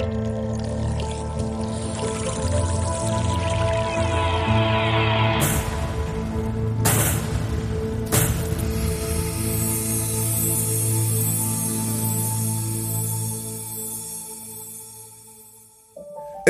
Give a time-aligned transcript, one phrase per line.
[0.00, 0.39] Bye.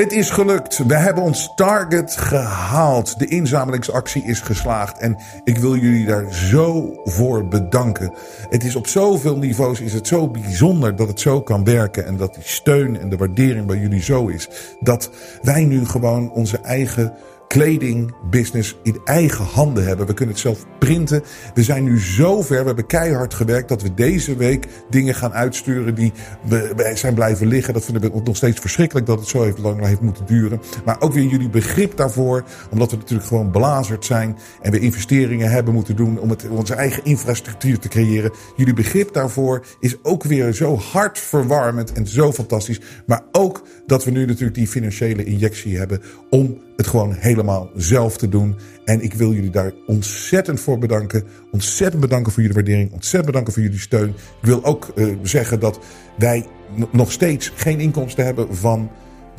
[0.00, 0.86] Het is gelukt.
[0.86, 3.18] We hebben ons target gehaald.
[3.18, 4.98] De inzamelingsactie is geslaagd.
[4.98, 8.12] En ik wil jullie daar zo voor bedanken.
[8.48, 12.06] Het is op zoveel niveaus is het zo bijzonder dat het zo kan werken.
[12.06, 14.48] En dat die steun en de waardering bij jullie zo is.
[14.80, 15.10] Dat
[15.42, 17.14] wij nu gewoon onze eigen
[17.50, 20.06] kledingbusiness in eigen handen hebben.
[20.06, 21.22] We kunnen het zelf printen.
[21.54, 22.60] We zijn nu zo ver.
[22.60, 26.12] We hebben keihard gewerkt dat we deze week dingen gaan uitsturen die
[26.48, 27.74] we, zijn blijven liggen.
[27.74, 30.60] Dat vinden we nog steeds verschrikkelijk dat het zo even lang heeft moeten duren.
[30.84, 32.44] Maar ook weer jullie begrip daarvoor.
[32.70, 34.38] Omdat we natuurlijk gewoon belazerd zijn.
[34.62, 38.32] En we investeringen hebben moeten doen om het, onze eigen infrastructuur te creëren.
[38.56, 42.80] Jullie begrip daarvoor is ook weer zo hartverwarmend en zo fantastisch.
[43.06, 48.16] Maar ook dat we nu natuurlijk die financiële injectie hebben om het gewoon helemaal zelf
[48.16, 48.56] te doen.
[48.84, 51.24] En ik wil jullie daar ontzettend voor bedanken.
[51.50, 52.92] Ontzettend bedanken voor jullie waardering.
[52.92, 54.08] Ontzettend bedanken voor jullie steun.
[54.08, 55.80] Ik wil ook uh, zeggen dat
[56.18, 56.46] wij
[56.92, 58.90] nog steeds geen inkomsten hebben van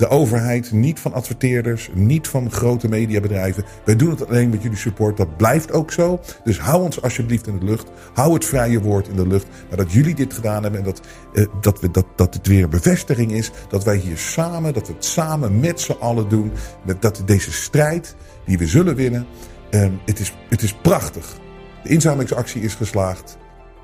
[0.01, 3.65] de overheid, niet van adverteerders, niet van grote mediabedrijven.
[3.85, 5.17] Wij doen het alleen met jullie support.
[5.17, 6.19] Dat blijft ook zo.
[6.43, 7.91] Dus hou ons alsjeblieft in de lucht.
[8.13, 9.47] Hou het vrije woord in de lucht.
[9.67, 11.01] Maar dat jullie dit gedaan hebben en dat,
[11.33, 13.51] uh, dat, we, dat, dat het weer een bevestiging is.
[13.69, 16.51] Dat wij hier samen, dat we het samen met z'n allen doen.
[16.99, 18.15] Dat deze strijd
[18.45, 19.25] die we zullen winnen.
[19.71, 21.37] Uh, het, is, het is prachtig.
[21.83, 23.37] De inzamelingsactie is geslaagd.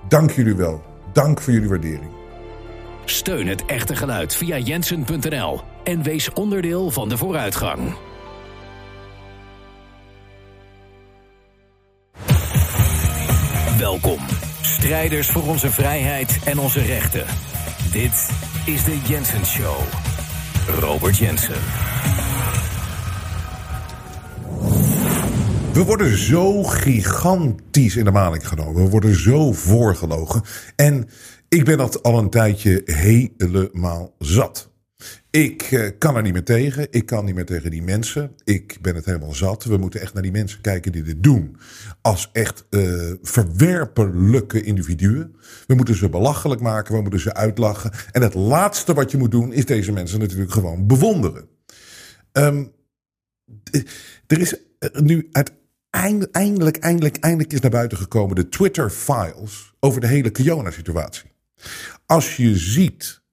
[0.07, 0.83] Dank jullie wel.
[1.13, 2.11] Dank voor jullie waardering.
[3.05, 7.93] Steun het echte geluid via jensen.nl en wees onderdeel van de vooruitgang.
[13.77, 14.19] Welkom,
[14.61, 17.25] strijders voor onze vrijheid en onze rechten.
[17.91, 18.29] Dit
[18.65, 19.75] is de Jensen Show.
[20.79, 21.61] Robert Jensen.
[25.73, 28.83] We worden zo gigantisch in de maling genomen.
[28.83, 30.41] We worden zo voorgelogen.
[30.75, 31.09] En
[31.49, 34.75] ik ben dat al een tijdje helemaal zat.
[35.29, 36.87] Ik eh, kan er niet meer tegen.
[36.91, 38.31] Ik kan niet meer tegen die mensen.
[38.43, 39.63] Ik ben het helemaal zat.
[39.63, 41.57] We moeten echt naar die mensen kijken die dit doen.
[42.01, 45.35] Als echt uh, verwerpelijke individuen.
[45.67, 46.95] We moeten ze belachelijk maken.
[46.95, 47.91] We moeten ze uitlachen.
[48.11, 51.47] En het laatste wat je moet doen is deze mensen natuurlijk gewoon bewonderen.
[52.31, 52.71] Um,
[54.27, 54.55] er is
[54.93, 61.31] nu uiteindelijk, eindelijk, eindelijk is naar buiten gekomen de Twitter-files over de hele Kiona-situatie.
[62.05, 63.25] Als je ziet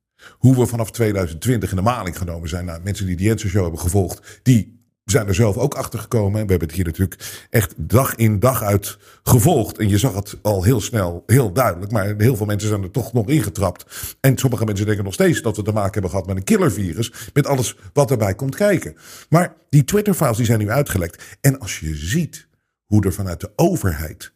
[0.44, 2.64] hoe we vanaf 2020 in de maling genomen zijn.
[2.64, 6.32] Nou, mensen die de Jensen Show hebben gevolgd, die zijn er zelf ook achter gekomen.
[6.32, 9.78] We hebben het hier natuurlijk echt dag in dag uit gevolgd.
[9.78, 11.92] En je zag het al heel snel, heel duidelijk.
[11.92, 14.16] Maar heel veel mensen zijn er toch nog ingetrapt.
[14.20, 17.12] En sommige mensen denken nog steeds dat we te maken hebben gehad met een killervirus.
[17.32, 18.96] Met alles wat erbij komt kijken.
[19.28, 21.38] Maar die Twitter-files die zijn nu uitgelekt.
[21.40, 22.48] En als je ziet
[22.86, 24.32] hoe er vanuit de overheid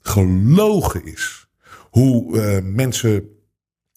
[0.00, 1.46] gelogen is.
[1.90, 3.41] Hoe uh, mensen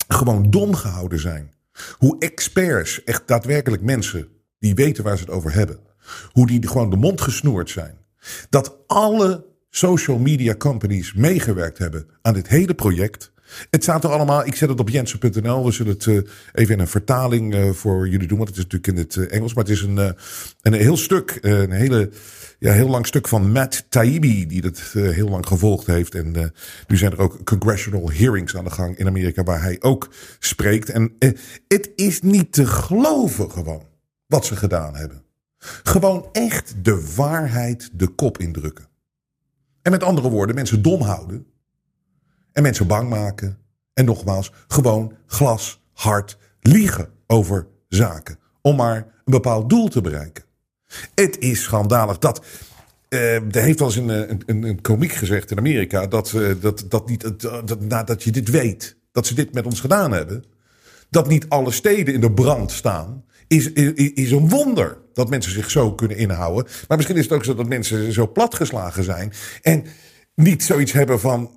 [0.08, 1.54] gewoon dom gehouden zijn.
[1.98, 4.28] Hoe experts, echt daadwerkelijk mensen
[4.60, 5.80] die weten waar ze het over hebben,
[6.32, 7.98] hoe die gewoon de mond gesnoerd zijn.
[8.50, 13.32] Dat alle social media companies meegewerkt hebben aan dit hele project.
[13.69, 15.66] Het staat er allemaal, ik zet het op jensen.nl.
[15.66, 16.22] We zullen het uh,
[16.53, 19.38] even in een vertaling uh, voor jullie doen, want het is natuurlijk in het uh,
[19.38, 19.53] Engels.
[19.53, 20.16] Maar het is een,
[20.61, 22.09] een heel stuk, een hele
[22.59, 26.16] ja, heel lang stuk van Matt Taibbi, die dat heel lang gevolgd heeft.
[26.16, 26.53] En
[26.88, 30.89] nu zijn er ook congressional hearings aan de gang in Amerika, waar hij ook spreekt.
[30.89, 31.16] En
[31.67, 33.83] het is niet te geloven gewoon
[34.27, 35.23] wat ze gedaan hebben.
[35.83, 38.88] Gewoon echt de waarheid de kop indrukken.
[39.81, 41.45] En met andere woorden, mensen dom houden.
[42.56, 43.58] En mensen bang maken.
[43.94, 48.40] En nogmaals, gewoon glashard liegen over zaken.
[48.62, 50.44] Om maar een bepaald doel te bereiken.
[51.16, 52.46] Het is schandalig dat.
[53.10, 56.86] Uh, er heeft wel eens een, een, een komiek gezegd in Amerika dat, uh, dat,
[56.90, 60.44] dat, niet, dat nadat je dit weet, dat ze dit met ons gedaan hebben,
[61.10, 65.51] dat niet alle steden in de brand staan, is, is, is een wonder dat mensen
[65.51, 66.72] zich zo kunnen inhouden.
[66.88, 69.86] Maar misschien is het ook zo dat mensen zo platgeslagen zijn en
[70.36, 71.51] niet zoiets hebben van.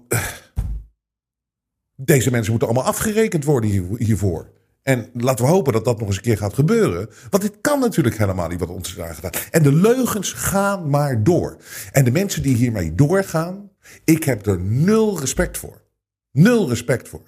[2.01, 4.51] Deze mensen moeten allemaal afgerekend worden hiervoor.
[4.83, 7.09] En laten we hopen dat dat nog eens een keer gaat gebeuren.
[7.31, 9.31] Want dit kan natuurlijk helemaal niet wat ons is aangedaan.
[9.51, 11.57] En de leugens gaan maar door.
[11.93, 13.71] En de mensen die hiermee doorgaan,
[14.05, 15.83] ik heb er nul respect voor.
[16.31, 17.23] Nul respect voor.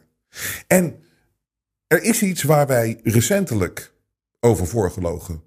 [0.67, 1.03] En
[1.87, 3.95] er is iets waar wij recentelijk
[4.41, 5.43] over voorgelogen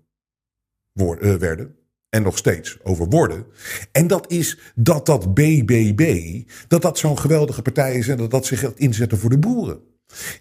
[0.93, 1.75] eh, werden.
[2.13, 3.45] En nog steeds over worden.
[3.91, 8.45] En dat is dat dat BBB, dat dat zo'n geweldige partij is en dat dat
[8.45, 9.79] zich gaat inzetten voor de boeren.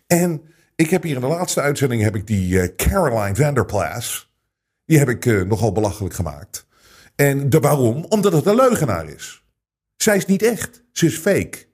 [0.07, 0.43] En
[0.75, 4.33] ik heb hier in de laatste uitzending heb ik die uh, Caroline Vanderplas.
[4.85, 6.67] Die heb ik uh, nogal belachelijk gemaakt.
[7.15, 8.05] En de, waarom?
[8.05, 9.45] Omdat het een leugenaar is.
[9.97, 10.85] Zij is niet echt.
[10.93, 11.67] Ze is fake.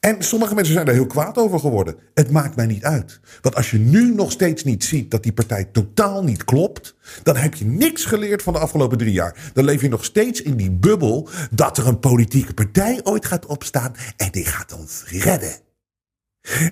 [0.00, 1.96] En sommige mensen zijn er heel kwaad over geworden.
[2.14, 3.20] Het maakt mij niet uit.
[3.40, 7.36] Want als je nu nog steeds niet ziet dat die partij totaal niet klopt, dan
[7.36, 9.50] heb je niks geleerd van de afgelopen drie jaar.
[9.52, 13.46] Dan leef je nog steeds in die bubbel dat er een politieke partij ooit gaat
[13.46, 15.69] opstaan en die gaat ons redden.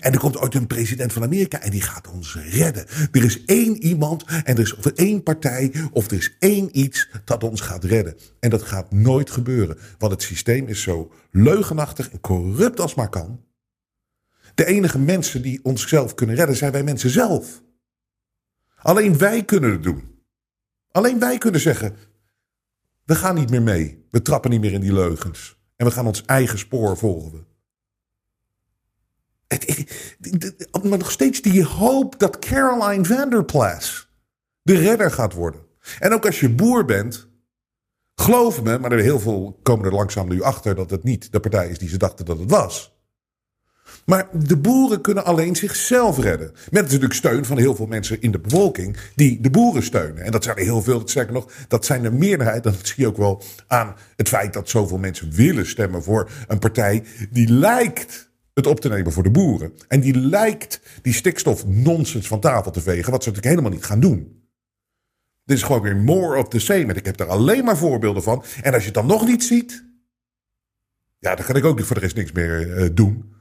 [0.00, 2.86] En er komt ooit een president van Amerika en die gaat ons redden.
[3.12, 7.08] Er is één iemand en er is of één partij of er is één iets
[7.24, 8.16] dat ons gaat redden.
[8.40, 13.08] En dat gaat nooit gebeuren, want het systeem is zo leugenachtig en corrupt als maar
[13.08, 13.44] kan.
[14.54, 17.62] De enige mensen die onszelf kunnen redden zijn wij mensen zelf.
[18.76, 20.22] Alleen wij kunnen het doen.
[20.90, 21.96] Alleen wij kunnen zeggen:
[23.04, 24.06] we gaan niet meer mee.
[24.10, 25.58] We trappen niet meer in die leugens.
[25.76, 27.47] En we gaan ons eigen spoor volgen.
[30.88, 34.08] Maar nog steeds die hoop dat Caroline Vanderplas
[34.62, 35.60] de redder gaat worden.
[35.98, 37.28] En ook als je boer bent,
[38.14, 41.40] geloof me, maar er heel veel komen er langzaam nu achter dat het niet de
[41.40, 42.96] partij is die ze dachten dat het was.
[44.04, 46.52] Maar de boeren kunnen alleen zichzelf redden.
[46.70, 50.24] Met natuurlijk steun van heel veel mensen in de bevolking die de boeren steunen.
[50.24, 52.62] En dat zijn er heel veel, dat zeg nog, dat zijn de meerderheid.
[52.62, 56.58] Dat zie je ook wel aan het feit dat zoveel mensen willen stemmen voor een
[56.58, 58.27] partij die lijkt
[58.58, 59.72] het op te nemen voor de boeren.
[59.88, 63.84] En die lijkt die stikstof nonsens van tafel te vegen, wat ze natuurlijk helemaal niet
[63.84, 64.42] gaan doen.
[65.44, 66.94] Dit is gewoon weer more of the same.
[66.94, 68.44] Ik heb daar alleen maar voorbeelden van.
[68.62, 69.84] En als je het dan nog niet ziet,
[71.18, 73.32] ja, dan kan ik ook niet voor de rest niks meer uh, doen.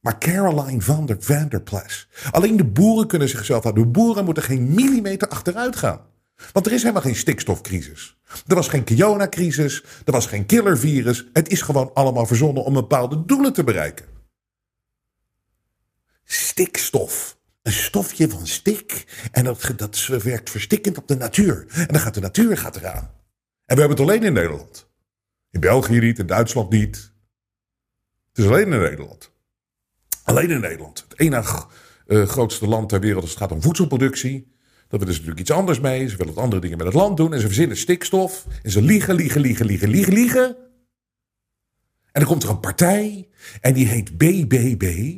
[0.00, 2.08] Maar Caroline van der Vanderplas.
[2.30, 3.84] Alleen de boeren kunnen zichzelf houden.
[3.84, 6.00] De boeren moeten geen millimeter achteruit gaan.
[6.52, 8.20] Want er is helemaal geen stikstofcrisis.
[8.46, 9.82] Er was geen Kiona-crisis.
[10.04, 11.26] Er was geen killervirus.
[11.32, 14.06] Het is gewoon allemaal verzonnen om bepaalde doelen te bereiken.
[16.24, 17.40] Stikstof.
[17.62, 19.06] Een stofje van stik.
[19.32, 21.66] En dat, dat werkt verstikkend op de natuur.
[21.68, 23.10] En dan gaat de natuur gaat eraan.
[23.64, 24.90] En we hebben het alleen in Nederland.
[25.50, 27.12] In België niet, in Duitsland niet.
[28.28, 29.32] Het is alleen in Nederland.
[30.22, 31.04] Alleen in Nederland.
[31.08, 31.66] Het enige
[32.06, 34.51] uh, grootste land ter wereld als het gaat om voedselproductie.
[34.92, 36.08] Dat willen ze natuurlijk iets anders mee.
[36.08, 37.32] Ze willen andere dingen met het land doen.
[37.32, 38.46] En ze verzinnen stikstof.
[38.62, 40.56] En ze liegen, liegen, liegen, liegen, liegen, liegen.
[42.12, 43.28] En dan komt er een partij.
[43.60, 45.14] En die heet BBB.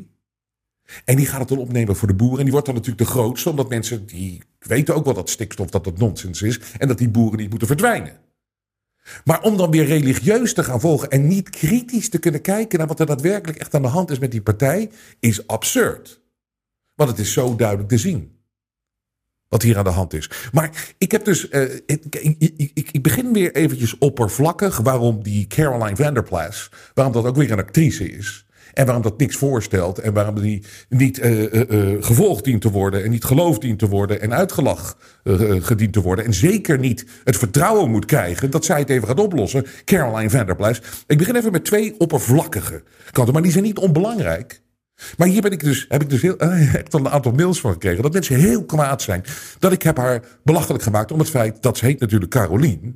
[1.04, 2.38] En die gaat het dan opnemen voor de boeren.
[2.38, 3.50] En die wordt dan natuurlijk de grootste.
[3.50, 6.60] Omdat mensen die weten ook wel dat stikstof dat het nonsens is.
[6.78, 8.20] En dat die boeren niet moeten verdwijnen.
[9.24, 12.88] Maar om dan weer religieus te gaan volgen en niet kritisch te kunnen kijken naar
[12.88, 16.20] wat er daadwerkelijk echt aan de hand is met die partij, is absurd.
[16.94, 18.33] Want het is zo duidelijk te zien
[19.54, 20.30] wat hier aan de hand is.
[20.52, 21.50] Maar ik heb dus.
[21.50, 22.16] Uh, ik,
[22.74, 26.70] ik, ik, begin weer eventjes oppervlakkig waarom die Caroline Vanderplas.
[26.94, 28.46] waarom dat ook weer een actrice is.
[28.72, 29.98] En waarom dat niks voorstelt.
[29.98, 31.46] En waarom die niet uh,
[32.00, 33.04] gevolgd dient te worden.
[33.04, 34.20] En niet geloofd dient te worden.
[34.20, 34.96] En uitgelach
[35.60, 36.24] gediend te worden.
[36.24, 39.66] En zeker niet het vertrouwen moet krijgen dat zij het even gaat oplossen.
[39.84, 40.80] Caroline Vanderplas.
[41.06, 43.32] Ik begin even met twee oppervlakkige kanten.
[43.32, 44.62] Maar die zijn niet onbelangrijk.
[45.16, 47.72] Maar hier ben ik dus, heb ik dus heel, uh, heb een aantal mails van
[47.72, 48.02] gekregen.
[48.02, 49.24] Dat mensen heel kwaad zijn.
[49.58, 52.94] Dat ik heb haar belachelijk gemaakt om het feit dat ze heet natuurlijk Caroline.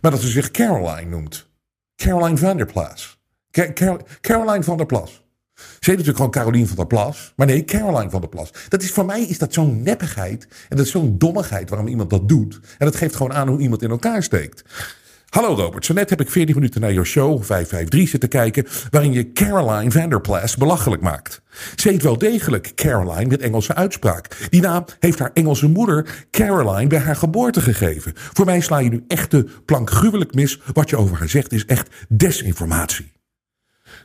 [0.00, 1.50] Maar dat ze zich Caroline noemt.
[1.96, 3.20] Caroline van der Plas.
[4.20, 5.22] Caroline van der Plas.
[5.54, 7.32] Ze heet natuurlijk gewoon Caroline van der Plas.
[7.36, 8.50] Maar nee, Caroline van der Plas.
[8.68, 10.46] Dat is, voor mij is dat zo'n neppigheid.
[10.68, 12.60] En dat is zo'n dommigheid waarom iemand dat doet.
[12.78, 14.64] En dat geeft gewoon aan hoe iemand in elkaar steekt.
[15.32, 19.12] Hallo Robert, zo net heb ik 14 minuten naar jouw show 553 zitten kijken, waarin
[19.12, 21.42] je Caroline Vanderplas belachelijk maakt.
[21.76, 24.46] Ze heet wel degelijk Caroline met Engelse uitspraak.
[24.50, 28.12] Die naam heeft haar Engelse moeder Caroline bij haar geboorte gegeven.
[28.14, 30.60] Voor mij sla je nu echt de plank gruwelijk mis.
[30.72, 33.12] Wat je over haar zegt is echt desinformatie.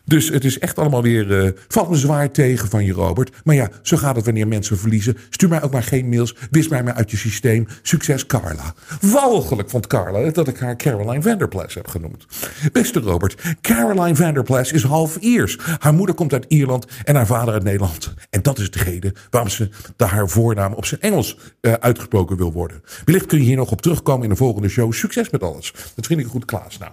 [0.08, 1.44] Dus het is echt allemaal weer.
[1.44, 3.32] Uh, valt me zwaar tegen van je, Robert.
[3.44, 5.18] Maar ja, zo gaat het wanneer mensen verliezen.
[5.30, 6.36] Stuur mij ook maar geen mails.
[6.52, 7.68] Wis mij maar uit je systeem.
[7.82, 8.74] Succes, Carla.
[9.02, 12.26] Walgelijk vond Carla dat ik haar Caroline Vanderplas heb genoemd.
[12.72, 15.58] Beste Robert, Caroline Vanderplas is half Iers.
[15.80, 18.14] Haar moeder komt uit Ierland en haar vader uit Nederland.
[18.30, 22.52] En dat is de reden waarom ze haar voornaam op zijn Engels uh, uitgesproken wil
[22.52, 22.82] worden.
[23.06, 24.94] Wellicht kun je hier nog op terugkomen in de volgende show.
[24.94, 25.74] Succes met alles.
[25.96, 26.78] Dat vind ik goed, Klaas.
[26.78, 26.92] Nou.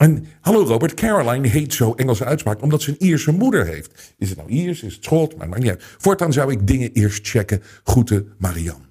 [0.00, 4.14] En hallo Robert, Caroline heet zo Engelse uitspraak omdat ze een Ierse moeder heeft.
[4.18, 5.82] Is het nou Iers, is het Schot, maar maakt niet uit.
[5.98, 7.62] Voortaan zou ik dingen eerst checken.
[7.84, 8.84] Groeten, Marianne.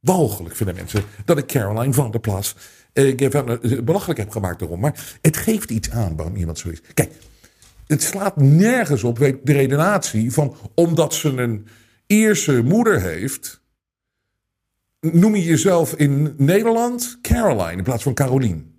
[0.00, 2.56] Walgelijk vinden mensen dat ik Caroline van der Plas
[2.92, 4.80] eh, eh, belachelijk heb gemaakt erom.
[4.80, 6.80] Maar het geeft iets aan waarom iemand zo is.
[6.94, 7.12] Kijk,
[7.86, 11.66] het slaat nergens op de redenatie van omdat ze een
[12.06, 13.60] Ierse moeder heeft.
[15.00, 18.76] Noem je jezelf in Nederland Caroline in plaats van Caroline.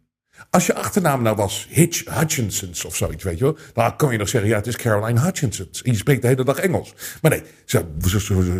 [0.49, 3.57] Als je achternaam nou was Hitch Hutchinsons of zoiets, weet je wel.
[3.73, 5.81] Dan kan je nog zeggen, ja, het is Caroline Hutchinsons.
[5.81, 6.93] En je spreekt de hele dag Engels.
[7.21, 7.85] Maar nee, ze,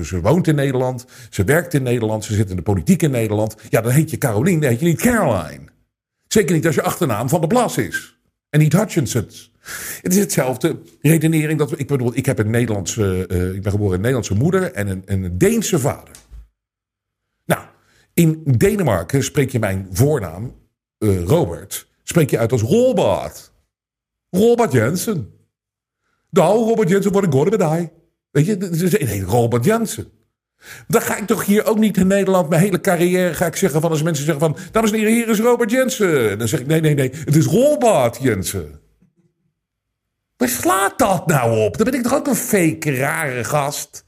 [0.04, 1.06] ze, woont in Nederland.
[1.30, 2.26] Ze werkt in Nederland.
[2.26, 3.56] Ze zit in de politiek in Nederland.
[3.70, 5.64] Ja, dan heet je Caroline, dan heet je niet Caroline.
[6.28, 8.20] Zeker niet als je achternaam van de Blas is.
[8.50, 9.52] En niet Hutchinsons.
[10.02, 13.94] Het is hetzelfde redenering dat ik bedoel, ik heb een Nederlandse, uh, ik ben geboren
[13.94, 16.16] een Nederlandse moeder en een, een Deense vader.
[17.46, 17.62] Nou,
[18.14, 20.56] in Denemarken spreek je mijn voornaam,
[21.00, 23.52] uh, Robert, spreek je uit als Robert.
[24.30, 25.34] Robert Jensen.
[26.30, 27.92] Nou, Robert Jensen wordt een gorde bij
[28.32, 30.12] Weet je, nee, Robert Jensen.
[30.88, 33.82] Dan ga ik toch hier ook niet in Nederland mijn hele carrière ga ik zeggen
[33.82, 36.38] van als mensen zeggen van dames en heren, hier is Robert Jensen.
[36.38, 38.80] Dan zeg ik nee, nee, nee, het is Robert Jensen.
[40.38, 41.78] Waar slaat dat nou op?
[41.78, 44.04] Dan ben ik toch ook een fake, rare gast.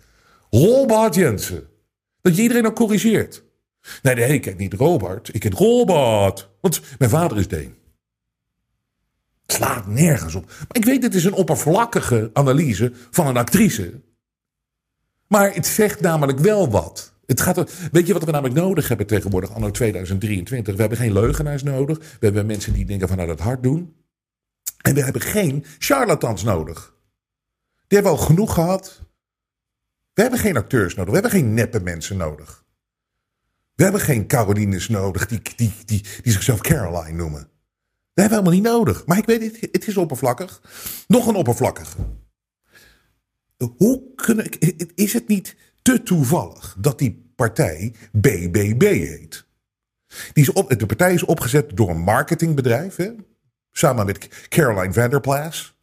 [0.49, 1.67] Robert Jensen.
[2.21, 3.43] Dat je iedereen ook corrigeert.
[4.01, 5.33] Nee, nee, ik ken niet Robert.
[5.33, 6.50] Ik ken Robert.
[6.61, 7.75] Want mijn vader is Deen.
[9.41, 10.45] Het slaat nergens op.
[10.45, 14.01] Maar ik weet, het is een oppervlakkige analyse van een actrice.
[15.27, 17.13] Maar het zegt namelijk wel wat.
[17.25, 20.75] Het gaat, weet je wat we namelijk nodig hebben tegenwoordig, anno 2023?
[20.75, 21.97] We hebben geen leugenaars nodig.
[21.97, 23.95] We hebben mensen die dingen vanuit het hart doen.
[24.81, 26.93] En we hebben geen charlatans nodig.
[27.87, 29.01] Die hebben we al genoeg gehad.
[30.13, 31.13] We hebben geen acteurs nodig.
[31.13, 32.60] We hebben geen neppe mensen nodig.
[33.81, 37.39] We hebben geen Carolines nodig die, die, die, die zichzelf Caroline noemen.
[38.13, 39.05] Dat hebben we helemaal niet nodig.
[39.05, 40.61] Maar ik weet het, het is oppervlakkig.
[41.07, 41.95] Nog een oppervlakkig.
[43.77, 44.49] Hoe kunnen,
[44.95, 49.45] is het niet te toevallig dat die partij BBB heet?
[50.33, 52.95] Die is op, de partij is opgezet door een marketingbedrijf.
[52.95, 53.11] Hè?
[53.71, 55.75] Samen met Caroline Vanderplas.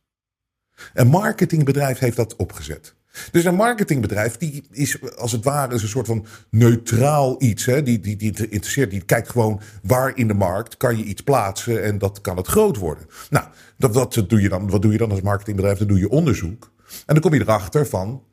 [0.94, 2.94] Een marketingbedrijf heeft dat opgezet.
[3.30, 7.64] Dus een marketingbedrijf die is als het ware een soort van neutraal iets.
[7.64, 7.82] Hè?
[7.82, 11.82] Die, die, die interesseert, die kijkt gewoon waar in de markt kan je iets plaatsen
[11.82, 13.06] en dat kan het groot worden.
[13.30, 13.46] Nou,
[13.76, 15.78] dat, dat doe je dan, wat doe je dan als marketingbedrijf?
[15.78, 16.72] Dan doe je onderzoek.
[16.88, 18.24] En dan kom je erachter van,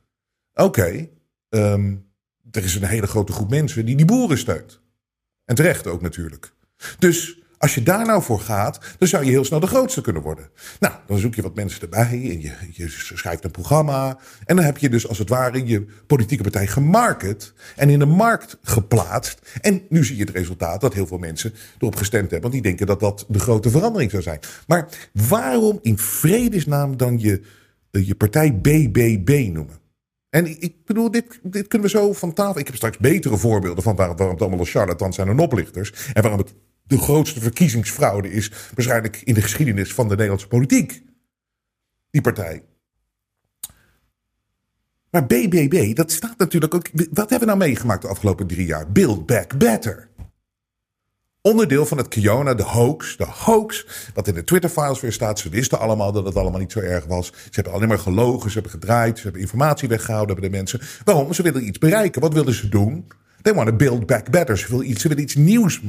[0.53, 1.07] oké,
[1.49, 1.95] ehm,
[2.51, 4.81] er is een hele grote groep mensen die die boeren steunt.
[5.45, 6.53] En terecht ook natuurlijk.
[6.99, 10.21] Dus als je daar nou voor gaat, dan zou je heel snel de grootste kunnen
[10.21, 10.49] worden.
[10.79, 12.41] Nou, dan zoek je wat mensen erbij en
[12.71, 14.17] je, schrijft een programma.
[14.45, 18.05] En dan heb je dus als het ware je politieke partij gemarket en in de
[18.05, 19.57] markt geplaatst.
[19.61, 22.41] En nu zie je het resultaat dat heel veel mensen erop gestemd hebben.
[22.41, 24.39] Want die denken dat dat de grote verandering zou zijn.
[24.67, 27.41] Maar waarom in vredesnaam dan je,
[27.91, 29.79] eh, je partij BBB noemen?
[30.29, 32.59] En ik bedoel, dit, dit kunnen we zo van tafel.
[32.59, 35.93] Ik heb straks betere voorbeelden van waarom, waarom het allemaal charlatans zijn en oplichters.
[36.13, 36.53] En waarom het
[36.87, 41.03] de grootste verkiezingsfraude is waarschijnlijk in de geschiedenis van de Nederlandse politiek.
[42.09, 42.63] Die partij.
[45.09, 46.89] Maar BBB, dat staat natuurlijk ook.
[46.93, 48.91] Wat hebben we nou meegemaakt de afgelopen drie jaar?
[48.91, 50.09] Build Back Better.
[51.41, 53.17] Onderdeel van het Kiona, de hoax.
[53.17, 55.39] De hoax, wat in de Twitter-files weer staat.
[55.39, 57.27] Ze wisten allemaal dat het allemaal niet zo erg was.
[57.27, 60.81] Ze hebben alleen maar gelogen, ze hebben gedraaid, ze hebben informatie weggehouden hebben de mensen.
[61.03, 61.33] Waarom?
[61.33, 62.21] Ze willen iets bereiken.
[62.21, 63.07] Wat wilden ze doen?
[63.45, 64.57] They want to build back better.
[64.57, 65.81] Ze willen iets, ze willen iets nieuws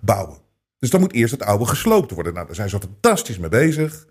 [0.00, 0.38] bouwen.
[0.78, 2.34] Dus dan moet eerst het oude gesloopt worden.
[2.34, 4.06] Nou, daar zijn ze fantastisch mee bezig.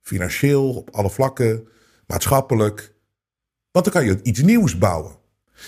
[0.00, 1.68] Financieel, op alle vlakken,
[2.06, 2.94] maatschappelijk.
[3.70, 5.12] Want dan kan je iets nieuws bouwen.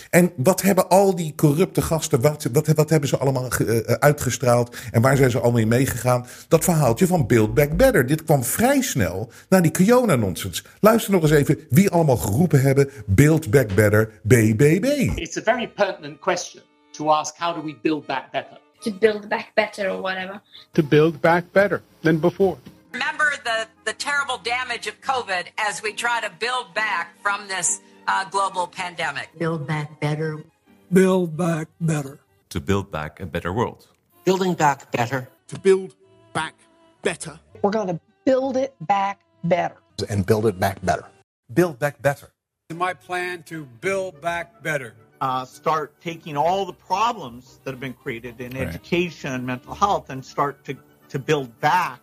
[0.09, 4.75] En wat hebben al die corrupte gasten, wat, wat, wat hebben ze allemaal uh, uitgestraald
[4.91, 6.27] en waar zijn ze allemaal in meegegaan?
[6.47, 8.05] Dat verhaaltje van Build Back Better.
[8.05, 10.63] Dit kwam vrij snel naar die Kiona-nonsens.
[10.79, 14.85] Luister nog eens even wie allemaal geroepen hebben Build Back Better BBB.
[15.15, 18.57] It's a very pertinent question to ask how do we build back better?
[18.79, 20.41] To build back better or whatever.
[20.71, 22.57] To build back better than before.
[22.91, 27.79] Remember the, the terrible damage of COVID as we try to build back from this
[28.07, 29.29] uh, global pandemic.
[29.37, 30.43] Build back better.
[30.91, 32.19] Build back better.
[32.49, 33.87] To build back a better world.
[34.25, 35.29] Building back better.
[35.47, 35.95] To build
[36.33, 36.55] back
[37.01, 37.39] better.
[37.61, 39.75] We're going to build it back better.
[40.09, 41.05] And build it back better.
[41.53, 42.29] Build back better.
[42.73, 44.95] My plan to build back better.
[45.21, 48.67] Uh, start taking all the problems that have been created in right.
[48.67, 50.75] education and mental health and start to,
[51.09, 51.99] to build back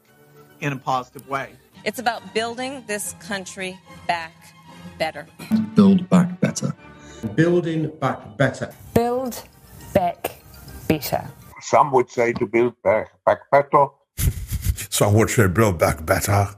[0.60, 1.50] in a positive way.
[1.84, 4.32] It's about building this country back
[5.00, 5.26] better.
[5.74, 6.74] Build back better.
[7.34, 8.68] Building back better.
[8.92, 9.42] Build
[9.92, 10.30] back
[10.86, 11.22] better.
[11.60, 13.88] Some would say to build back, back better.
[14.90, 16.48] Some would say build back better.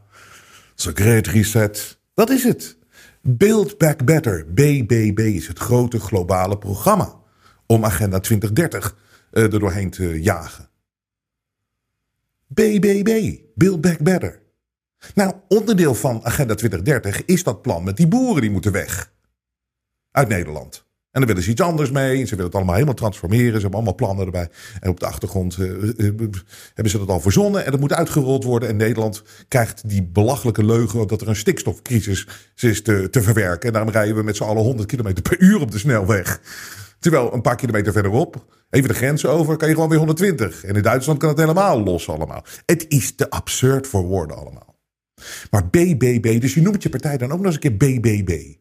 [0.75, 1.99] It's a great reset.
[2.15, 2.77] Dat is het.
[3.25, 7.21] Build Back Better, BBB, is het grote globale programma
[7.67, 8.97] om Agenda 2030
[9.33, 10.69] uh, er doorheen te jagen.
[12.47, 14.42] BBB, Build Back Better.
[15.15, 19.13] Nou, onderdeel van Agenda 2030 is dat plan met die boeren die moeten weg.
[20.11, 20.85] Uit Nederland.
[21.13, 22.25] En dan willen ze iets anders mee.
[22.25, 23.55] Ze willen het allemaal helemaal transformeren.
[23.55, 24.49] Ze hebben allemaal plannen erbij.
[24.81, 26.13] En op de achtergrond uh, uh,
[26.75, 27.65] hebben ze dat al verzonnen.
[27.65, 28.69] En dat moet uitgerold worden.
[28.69, 33.67] En Nederland krijgt die belachelijke leugen dat er een stikstofcrisis is te, te verwerken.
[33.67, 36.41] En daarom rijden we met z'n allen 100 km per uur op de snelweg.
[36.99, 40.65] Terwijl een paar kilometer verderop, even de grens over, kan je gewoon weer 120.
[40.65, 42.45] En in Duitsland kan het helemaal los allemaal.
[42.67, 44.72] Het is te absurd voor woorden allemaal.
[45.51, 48.55] Maar BBB, dus je noemt je partij dan ook nog eens een keer BBB.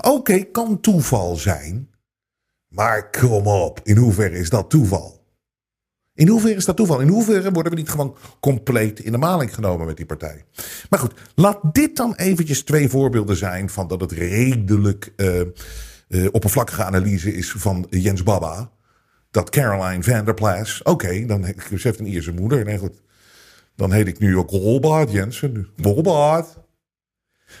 [0.00, 1.88] Oké, kan toeval zijn.
[2.68, 5.20] Maar kom op, in hoeverre is dat toeval?
[6.14, 7.00] In hoeverre is dat toeval?
[7.00, 10.44] In hoeverre worden we niet gewoon compleet in de maling genomen met die partij?
[10.90, 15.40] Maar goed, laat dit dan eventjes twee voorbeelden zijn van dat het redelijk uh,
[16.08, 18.70] uh, oppervlakkige analyse is van Jens Baba.
[19.30, 22.64] Dat Caroline van der Plas, oké, dan heeft een Ierse moeder.
[22.64, 23.02] Nee, goed,
[23.76, 25.68] dan heet ik nu ook Rolbaard Jensen.
[25.76, 26.58] Rolbaard.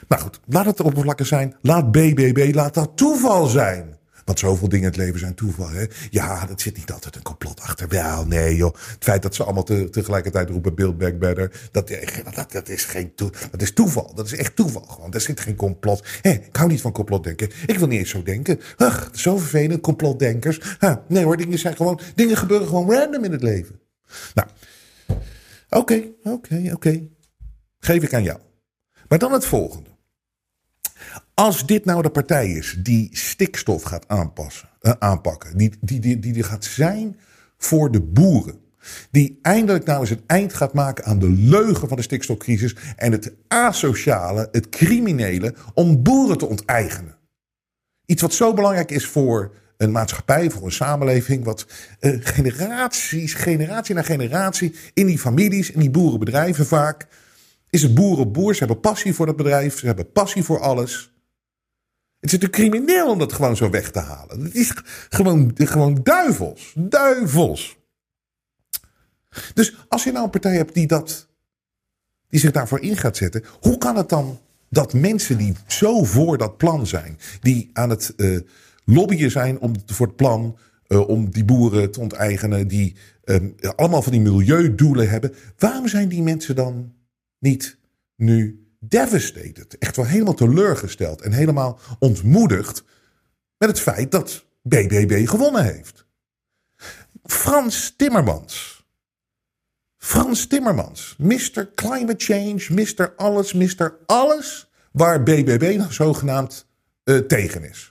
[0.08, 1.56] Nou goed, laat het oppervlakkig zijn.
[1.62, 3.98] Laat BBB, laat dat toeval zijn.
[4.24, 5.68] Want zoveel dingen in het leven zijn toeval.
[5.68, 5.84] Hè?
[6.10, 7.88] Ja, dat zit niet altijd een complot achter.
[7.88, 8.74] Wel, nee joh.
[8.74, 11.68] Het feit dat ze allemaal te, tegelijkertijd roepen Build Back Better.
[11.72, 11.92] Dat,
[12.34, 14.14] dat, dat, is geen toe, dat is toeval.
[14.14, 15.10] Dat is echt toeval gewoon.
[15.10, 16.06] Daar zit geen complot.
[16.22, 17.50] Hé, ik hou niet van complotdenken.
[17.66, 18.60] Ik wil niet eens zo denken.
[18.76, 20.60] Ach, zo vervelend, complotdenkers.
[20.78, 22.00] Ha, nee hoor, dingen zijn gewoon...
[22.14, 23.80] Dingen gebeuren gewoon random in het leven.
[24.34, 24.48] Nou,
[25.70, 27.08] oké, oké, oké.
[27.78, 28.38] Geef ik aan jou.
[29.08, 29.90] Maar dan het volgende.
[31.34, 36.18] Als dit nou de partij is die stikstof gaat aanpassen, uh, aanpakken, die, die, die,
[36.18, 37.18] die, die gaat zijn
[37.56, 38.60] voor de boeren.
[39.10, 43.12] Die eindelijk nou eens een eind gaat maken aan de leugen van de stikstofcrisis en
[43.12, 47.18] het asociale, het criminele om boeren te onteigenen.
[48.06, 51.66] Iets wat zo belangrijk is voor een maatschappij, voor een samenleving, wat
[52.00, 57.06] uh, generaties, generatie na generatie in die families, in die boerenbedrijven vaak,
[57.70, 58.52] is het boerenboer.
[58.52, 61.12] Ze hebben passie voor dat bedrijf, ze hebben passie voor alles.
[62.20, 64.40] Het is natuurlijk crimineel om dat gewoon zo weg te halen.
[64.40, 64.72] Het is
[65.08, 66.72] gewoon, gewoon duivels.
[66.76, 67.76] Duivels.
[69.54, 71.28] Dus als je nou een partij hebt die, dat,
[72.28, 73.44] die zich daarvoor in gaat zetten.
[73.60, 77.18] Hoe kan het dan dat mensen die zo voor dat plan zijn.
[77.40, 78.40] Die aan het uh,
[78.92, 80.58] lobbyen zijn om, voor het plan.
[80.88, 82.68] Uh, om die boeren te onteigenen.
[82.68, 83.36] Die uh,
[83.76, 85.34] allemaal van die milieudoelen hebben.
[85.58, 86.94] Waarom zijn die mensen dan
[87.38, 87.78] niet
[88.16, 89.78] nu devastated.
[89.78, 92.84] Echt wel helemaal teleurgesteld en helemaal ontmoedigd
[93.58, 96.06] met het feit dat BBB gewonnen heeft.
[97.22, 98.84] Frans Timmermans.
[99.96, 101.14] Frans Timmermans.
[101.18, 101.70] Mr.
[101.74, 103.12] Climate Change, Mr.
[103.16, 103.96] Alles, Mr.
[104.06, 106.66] Alles waar BBB nog zogenaamd
[107.04, 107.89] uh, tegen is.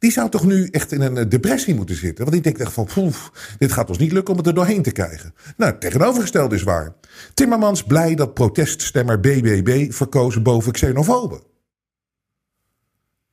[0.00, 2.24] Die zou toch nu echt in een eh, depressie moeten zitten.
[2.24, 4.82] Want die denkt echt van, poef, dit gaat ons niet lukken om het er doorheen
[4.82, 5.34] te krijgen.
[5.56, 6.94] Nou, tegenovergesteld is waar.
[7.34, 11.42] Timmermans blij dat proteststemmer BBB verkozen boven xenofoben.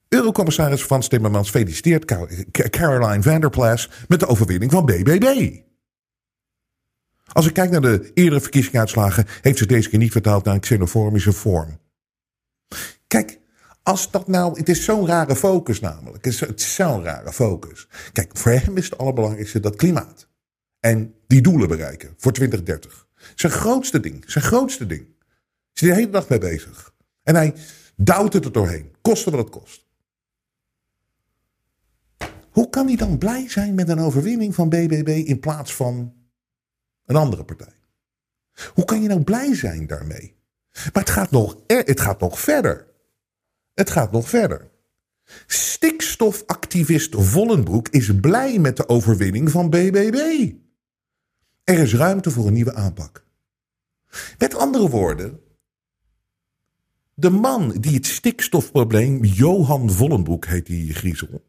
[0.10, 2.06] Eurocommissaris Frans Timmermans feliciteert
[2.70, 5.56] Caroline van der Plas met de overwinning van BBB.
[7.32, 10.60] Als ik kijk naar de eerdere verkiezingsuitslagen, heeft ze deze keer niet vertaald naar een
[10.60, 11.80] xenofobische vorm.
[13.08, 13.40] Kijk,
[13.88, 16.26] als dat nou, het is zo'n rare focus namelijk.
[16.26, 17.88] Het is zo'n rare focus.
[18.12, 20.28] Kijk, voor hem is het allerbelangrijkste dat klimaat.
[20.80, 23.08] En die doelen bereiken voor 2030.
[23.36, 24.24] Zijn grootste ding.
[24.28, 25.08] Zijn grootste ding.
[25.74, 26.94] Is hij de hele dag mee bezig.
[27.24, 27.54] En hij
[27.96, 28.96] duwt het er doorheen.
[29.02, 29.86] Koste wat het kost.
[32.52, 36.14] Hoe kan hij dan blij zijn met een overwinning van BBB in plaats van
[37.06, 37.76] een andere partij?
[38.74, 40.36] Hoe kan je nou blij zijn daarmee?
[40.74, 42.87] Maar het gaat nog, het gaat nog verder.
[43.78, 44.70] Het gaat nog verder.
[45.48, 50.52] Stikstofactivist Vollenbroek is blij met de overwinning van BBB.
[51.64, 53.26] Er is ruimte voor een nieuwe aanpak.
[54.38, 55.40] Met andere woorden,
[57.14, 61.46] de man die het stikstofprobleem, Johan Vollenbroek heet die griezel.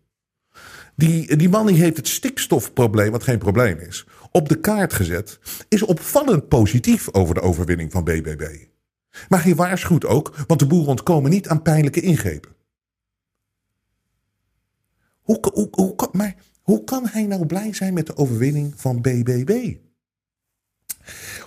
[0.97, 5.39] Die, die man die heeft het stikstofprobleem, wat geen probleem is, op de kaart gezet,
[5.69, 8.67] is opvallend positief over de overwinning van BBB.
[9.29, 12.57] Maar hij waarschuwt ook, want de boeren ontkomen niet aan pijnlijke ingrepen.
[15.21, 19.77] Hoe, hoe, hoe, maar hoe kan hij nou blij zijn met de overwinning van BBB?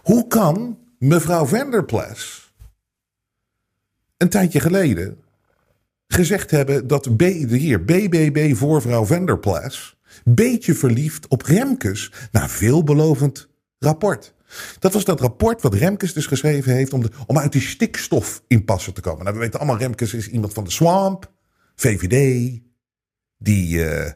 [0.04, 2.54] Hoe kan mevrouw Vanderplas
[4.18, 5.18] een tijdje geleden
[6.08, 13.48] gezegd hebben dat B, hier BBB voor mevrouw Vanderplas beetje verliefd op Remkes na veelbelovend
[13.80, 14.34] rapport?
[14.80, 18.44] Dat was dat rapport wat Remkes dus geschreven heeft om, de, om uit die stikstof
[18.48, 19.24] impasse te komen.
[19.24, 21.32] Nou, we weten allemaal, Remkes is iemand van de Swamp,
[21.76, 22.60] VVD.
[23.38, 24.12] Die, uh,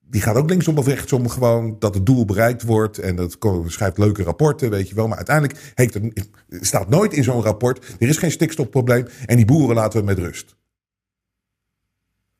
[0.00, 2.98] die gaat ook linksom of rechtsom gewoon dat het doel bereikt wordt.
[2.98, 5.08] En dat schrijft leuke rapporten, weet je wel.
[5.08, 6.12] Maar uiteindelijk heeft er,
[6.48, 10.18] staat nooit in zo'n rapport, er is geen stikstofprobleem en die boeren laten we met
[10.18, 10.56] rust.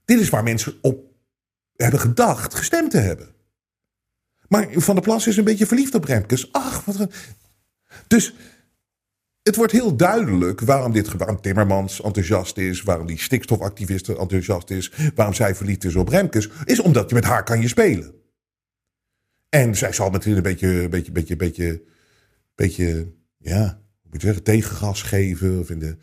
[0.05, 1.05] Dit is waar mensen op
[1.77, 3.36] hebben gedacht gestemd te hebben.
[4.49, 6.53] Maar Van der Plas is een beetje verliefd op Remkes.
[6.53, 7.11] Ach, wat een...
[8.07, 8.35] Dus
[9.43, 14.93] het wordt heel duidelijk waarom dit waarom Timmermans enthousiast is, waarom die stikstofactivisten enthousiast is,
[15.15, 18.15] waarom zij verliefd is op Remkes, is omdat je met haar kan je spelen.
[19.49, 21.83] En zij zal meteen een beetje, beetje, beetje, beetje,
[22.55, 25.97] beetje, ja, moet je zeggen, tegengas geven of in de,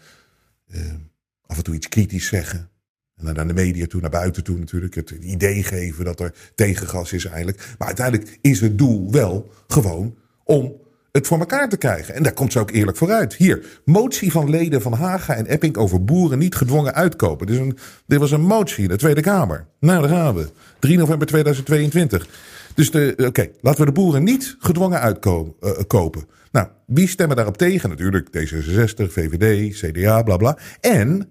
[0.68, 0.94] uh,
[1.42, 2.70] af en toe iets kritisch zeggen.
[3.18, 4.96] En dan naar de media toe, naar buiten toe natuurlijk.
[4.96, 7.76] Het idee geven dat er tegengas is eigenlijk.
[7.78, 10.76] Maar uiteindelijk is het doel wel gewoon om
[11.12, 12.14] het voor elkaar te krijgen.
[12.14, 13.34] En daar komt ze ook eerlijk vooruit.
[13.34, 17.48] Hier, motie van leden van Haga en Epping over boeren niet gedwongen uitkopen.
[17.48, 19.66] Dus een, dit was een motie in de Tweede Kamer.
[19.80, 20.50] Nou, daar gaan we.
[20.80, 22.28] 3 november 2022.
[22.76, 25.54] Dus oké, laten we de boeren niet gedwongen uitkopen.
[25.62, 27.90] Uh, nou, wie stemmen daarop tegen?
[27.90, 30.58] Natuurlijk D66, VVD, CDA, bla bla.
[30.80, 31.30] En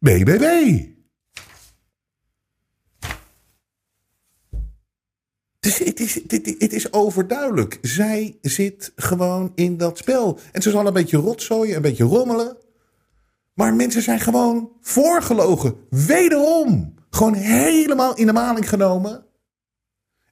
[0.00, 0.84] BBB.
[5.60, 6.14] Het is,
[6.58, 7.78] het is overduidelijk.
[7.82, 10.38] Zij zit gewoon in dat spel.
[10.52, 12.56] En ze zal een beetje rotzooien, een beetje rommelen.
[13.54, 15.74] Maar mensen zijn gewoon voorgelogen.
[15.90, 16.94] Wederom.
[17.10, 19.24] Gewoon helemaal in de maling genomen.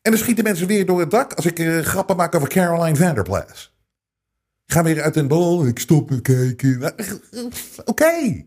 [0.02, 2.96] En dan schieten mensen weer door het dak als ik uh, grappen maak over Caroline
[2.96, 3.76] Vanderplas.
[4.66, 6.94] Ga weer uit een bol, ik stop me kijken.
[7.85, 8.44] Oké.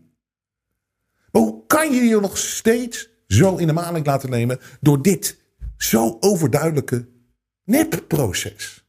[1.32, 5.38] Hoe kan je je nog steeds zo in de maling laten nemen door dit
[5.76, 7.08] zo overduidelijke
[7.64, 8.84] nepproces?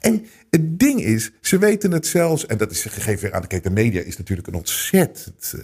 [0.00, 3.70] En het ding is, ze weten het zelfs, en dat is gegeven weer aan de
[3.70, 5.62] media is natuurlijk een ontzettend, uh,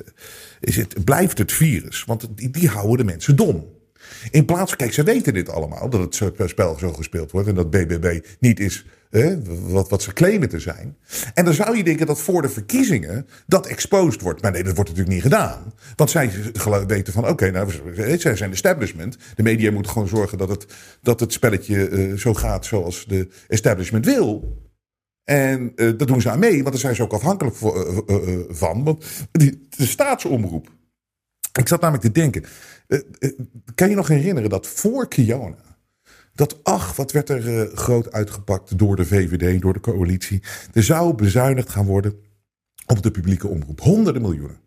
[0.60, 3.74] is het, blijft het virus, want die, die houden de mensen dom.
[4.30, 7.54] In plaats van, kijk, ze weten dit allemaal, dat het spel zo gespeeld wordt en
[7.54, 8.84] dat BBB niet is
[9.60, 10.96] wat, wat ze claimen te zijn.
[11.34, 14.42] En dan zou je denken dat voor de verkiezingen dat exposed wordt.
[14.42, 15.72] Maar nee, dat wordt natuurlijk niet gedaan.
[15.96, 16.30] Want zij
[16.86, 17.70] weten van, oké, nou,
[18.18, 19.16] zij zijn establishment.
[19.34, 20.66] De media moeten gewoon zorgen dat het,
[21.02, 24.58] dat het spelletje uh, zo gaat zoals de establishment wil.
[25.24, 28.38] En uh, dat doen ze aan mee, want daar zijn ze ook afhankelijk voor, uh,
[28.48, 28.84] van.
[28.84, 30.74] Want de staatsomroep.
[31.58, 32.44] Ik zat namelijk te denken.
[33.74, 35.65] kan je nog herinneren dat voor Kiona
[36.36, 40.42] dat ach, wat werd er uh, groot uitgepakt door de VVD, door de coalitie.
[40.72, 42.20] Er zou bezuinigd gaan worden
[42.86, 43.80] op de publieke omroep.
[43.80, 44.60] Honderden miljoenen.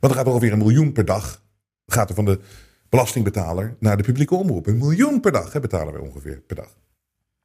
[0.00, 1.42] Want er gaat ongeveer een miljoen per dag.
[1.86, 2.40] Gaat er van de
[2.88, 4.66] belastingbetaler naar de publieke omroep.
[4.66, 6.76] Een miljoen per dag hè, betalen we ongeveer per dag.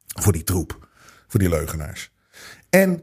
[0.06, 0.88] Voor die troep.
[1.26, 2.12] Voor die leugenaars.
[2.70, 3.02] En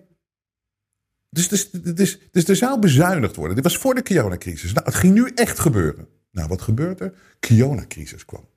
[1.29, 3.55] dus, dus, dus, dus er zou bezuinigd worden.
[3.55, 4.73] Dit was voor de Kiona-crisis.
[4.73, 6.07] Nou, het ging nu echt gebeuren.
[6.31, 7.13] Nou, wat gebeurt er?
[7.39, 8.47] Kiona-crisis kwam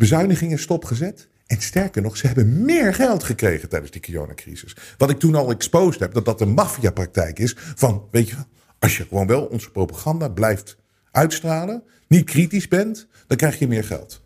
[0.00, 1.28] bezuinigingen stopgezet.
[1.46, 4.76] En sterker nog, ze hebben meer geld gekregen tijdens die coronacrisis.
[4.98, 7.54] Wat ik toen al exposed heb, dat dat een maffiapraktijk is.
[7.56, 8.36] Van, weet je,
[8.78, 10.76] als je gewoon wel onze propaganda blijft
[11.10, 14.22] uitstralen, niet kritisch bent, dan krijg je meer geld.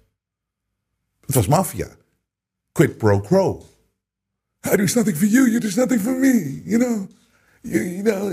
[1.21, 1.89] Het was maffia.
[2.73, 3.65] Quid pro quo.
[4.73, 6.63] I do something for you, you do something for me.
[6.65, 7.09] You know,
[7.61, 8.29] you, know,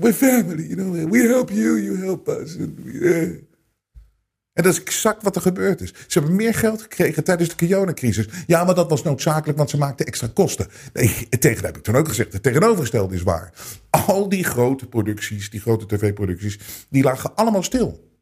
[0.00, 0.66] we're family.
[0.68, 2.56] You know, we help you, you help us.
[4.54, 5.92] En dat is exact wat er gebeurd is.
[6.06, 8.28] Ze hebben meer geld gekregen tijdens de coronacrisis.
[8.46, 10.66] Ja, maar dat was noodzakelijk, want ze maakten extra kosten.
[10.92, 12.32] Nee, tegen heb ik toen ook gezegd.
[12.32, 13.52] Het tegenovergestelde is waar.
[13.90, 16.58] Al die grote producties, die grote tv-producties,
[16.90, 18.12] die lagen allemaal stil.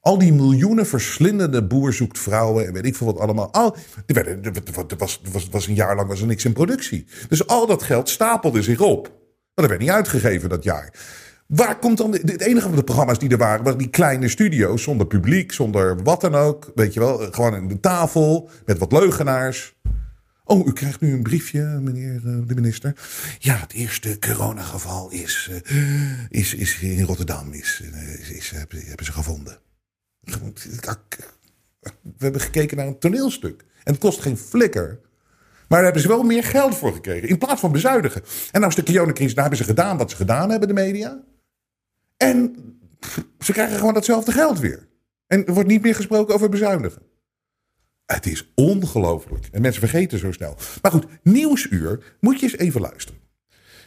[0.00, 3.52] Al die miljoenen verslindende boer zoekt vrouwen en weet ik veel wat allemaal.
[3.52, 5.20] Al, er, was,
[5.50, 7.06] was een jaar lang was er niks in productie.
[7.28, 9.02] Dus al dat geld stapelde zich op.
[9.02, 10.92] Maar dat werd niet uitgegeven dat jaar.
[11.48, 12.12] Waar komt dan.
[12.12, 14.82] Het enige van de programma's die er waren, waren die kleine studio's.
[14.82, 16.72] Zonder publiek, zonder wat dan ook.
[16.74, 18.50] Weet je wel, gewoon in de tafel.
[18.66, 19.76] Met wat leugenaars.
[20.44, 22.96] Oh, u krijgt nu een briefje, meneer eh, de minister.
[23.38, 27.52] Ja, het eerste coronageval is, uh, is, is in Rotterdam.
[27.52, 29.58] Is, eh, is, hebben ze gevonden.
[30.20, 33.64] We hebben gekeken naar een toneelstuk.
[33.84, 35.00] En het kost geen flikker.
[35.68, 37.28] Maar daar hebben ze wel meer geld voor gekregen.
[37.28, 38.22] In plaats van bezuinigen.
[38.52, 41.26] En nou de coronacrisis, daar hebben ze gedaan wat ze gedaan hebben, de media.
[42.18, 42.56] En
[43.38, 44.88] ze krijgen gewoon datzelfde geld weer.
[45.26, 47.02] En er wordt niet meer gesproken over bezuinigen.
[48.06, 49.48] Het is ongelooflijk.
[49.52, 50.56] En mensen vergeten zo snel.
[50.82, 53.20] Maar goed, Nieuwsuur moet je eens even luisteren.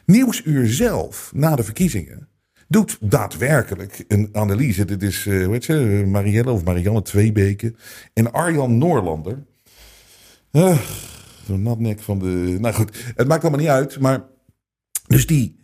[0.06, 2.28] Nieuwsuur zelf, na de verkiezingen,
[2.67, 4.86] doet daadwerkelijk een analyse.
[4.86, 7.74] Dit is, uh, hoe heet ze, Marielle of Marianne Tweebeke
[8.13, 9.44] en Arjan Noorlander.
[10.52, 10.80] Uh,
[11.46, 12.58] Zo'n natnek van de...
[12.60, 14.00] Nou goed, het maakt allemaal niet uit.
[14.00, 14.24] Maar
[15.08, 15.60] dus die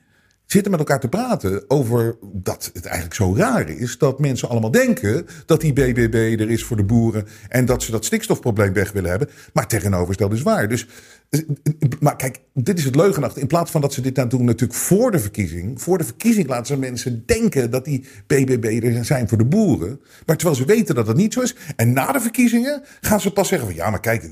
[0.48, 4.72] zitten met elkaar te praten over dat het eigenlijk zo raar is dat mensen allemaal
[4.72, 8.92] denken dat die BBB er is voor de boeren en dat ze dat stikstofprobleem weg
[8.92, 9.30] willen hebben.
[9.54, 10.70] Maar tegenovergesteld is waar.
[10.70, 10.88] Dus
[12.00, 13.38] Maar kijk, dit is het leugenacht.
[13.38, 15.82] In plaats van dat ze dit dan doen natuurlijk voor de verkiezing.
[15.82, 20.00] Voor de verkiezing laten ze mensen denken dat die BBB er zijn voor de boeren.
[20.26, 21.56] Maar terwijl ze weten dat dat niet zo is.
[21.76, 24.30] En na de verkiezingen gaan ze pas zeggen van ja, maar kijk,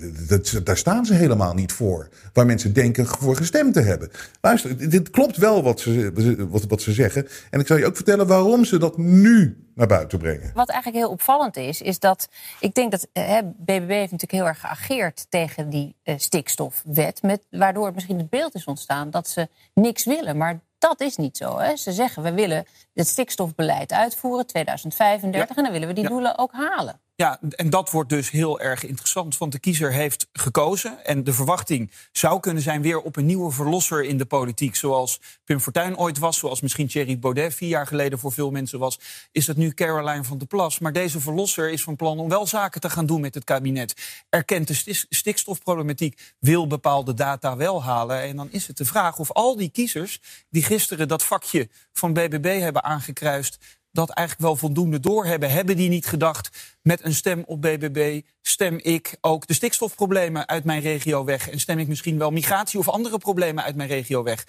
[0.63, 2.10] daar staan ze helemaal niet voor.
[2.34, 4.10] Waar mensen denken voor gestemd te hebben.
[4.41, 6.12] Luister, dit klopt wel wat ze,
[6.49, 7.27] wat, wat ze zeggen.
[7.49, 10.51] En ik zal je ook vertellen waarom ze dat nu naar buiten brengen.
[10.53, 14.47] Wat eigenlijk heel opvallend is, is dat ik denk dat hè, BBB heeft natuurlijk heel
[14.47, 19.49] erg geageerd tegen die uh, stikstofwet, met, waardoor misschien het beeld is ontstaan dat ze
[19.73, 20.38] niks willen.
[20.38, 21.57] Maar dat is niet zo.
[21.57, 21.75] Hè.
[21.75, 26.51] Ze zeggen we willen het stikstofbeleid uitvoeren 2035 en dan willen we die doelen ook
[26.51, 26.99] halen.
[27.17, 31.06] Ja, en dat wordt dus heel erg interessant, want de kiezer heeft gekozen.
[31.06, 34.75] En de verwachting zou kunnen zijn weer op een nieuwe verlosser in de politiek.
[34.75, 38.80] Zoals Pim Fortuyn ooit was, zoals misschien Thierry Baudet vier jaar geleden voor veel mensen
[38.80, 38.99] was.
[39.32, 40.80] Is het nu Caroline van der Plas.
[40.80, 44.23] Maar deze verlosser is van plan om wel zaken te gaan doen met het kabinet.
[44.30, 48.21] Erkent de stikstofproblematiek, wil bepaalde data wel halen.
[48.21, 52.13] En dan is het de vraag of al die kiezers die gisteren dat vakje van
[52.13, 53.58] BBB hebben aangekruist
[53.95, 55.51] dat eigenlijk wel voldoende doorhebben.
[55.51, 56.49] Hebben die niet gedacht,
[56.81, 61.49] met een stem op BBB stem ik ook de stikstofproblemen uit mijn regio weg.
[61.49, 64.45] En stem ik misschien wel migratie of andere problemen uit mijn regio weg.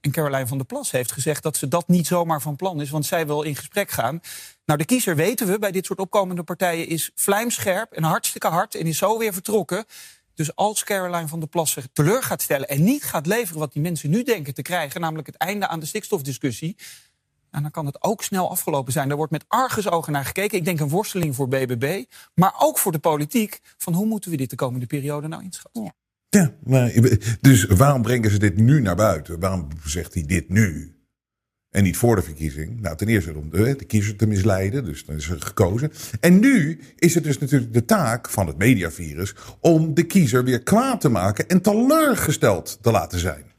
[0.00, 2.90] En Caroline van der Plas heeft gezegd dat ze dat niet zomaar van plan is,
[2.90, 4.20] want zij wil in gesprek gaan.
[4.64, 8.74] Nou, de kiezer weten we bij dit soort opkomende partijen is vlijmscherp en hartstikke hard
[8.74, 9.84] en is zo weer vertrokken.
[10.34, 13.72] Dus als Caroline van der Plas zich teleur gaat stellen en niet gaat leveren wat
[13.72, 16.76] die mensen nu denken te krijgen, namelijk het einde aan de stikstofdiscussie,
[17.50, 19.10] en dan kan het ook snel afgelopen zijn.
[19.10, 20.58] Er wordt met argusogen naar gekeken.
[20.58, 23.60] Ik denk een worsteling voor BBB, maar ook voor de politiek.
[23.78, 25.82] Van hoe moeten we dit de komende periode nou inschatten?
[25.82, 25.92] Ja.
[26.28, 26.92] Ja, maar,
[27.40, 29.40] dus waarom brengen ze dit nu naar buiten?
[29.40, 30.94] Waarom zegt hij dit nu?
[31.70, 32.80] En niet voor de verkiezing.
[32.80, 34.84] Nou, ten eerste om de, de kiezer te misleiden.
[34.84, 35.92] Dus dan is er gekozen.
[36.20, 39.34] En nu is het dus natuurlijk de taak van het mediavirus.
[39.60, 43.49] om de kiezer weer kwaad te maken en teleurgesteld te laten zijn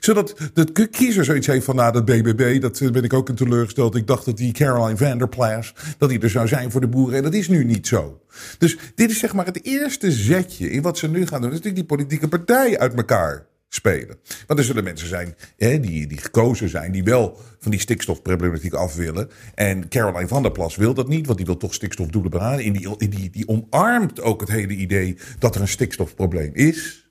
[0.00, 3.94] zodat de kiezer zoiets heeft van, nou, dat BBB, dat ben ik ook een teleurgesteld.
[3.94, 6.88] Ik dacht dat die Caroline van der Plas, dat die er zou zijn voor de
[6.88, 7.16] boeren.
[7.16, 8.20] En dat is nu niet zo.
[8.58, 11.52] Dus dit is zeg maar het eerste zetje in wat ze nu gaan doen.
[11.52, 14.18] is die politieke partijen uit elkaar spelen.
[14.46, 18.74] Want er zullen mensen zijn hè, die, die gekozen zijn, die wel van die stikstofproblematiek
[18.74, 19.30] af willen.
[19.54, 22.64] En Caroline van der Plas wil dat niet, want die wil toch stikstofdoelen behalen.
[22.64, 27.09] En die, die, die omarmt ook het hele idee dat er een stikstofprobleem is.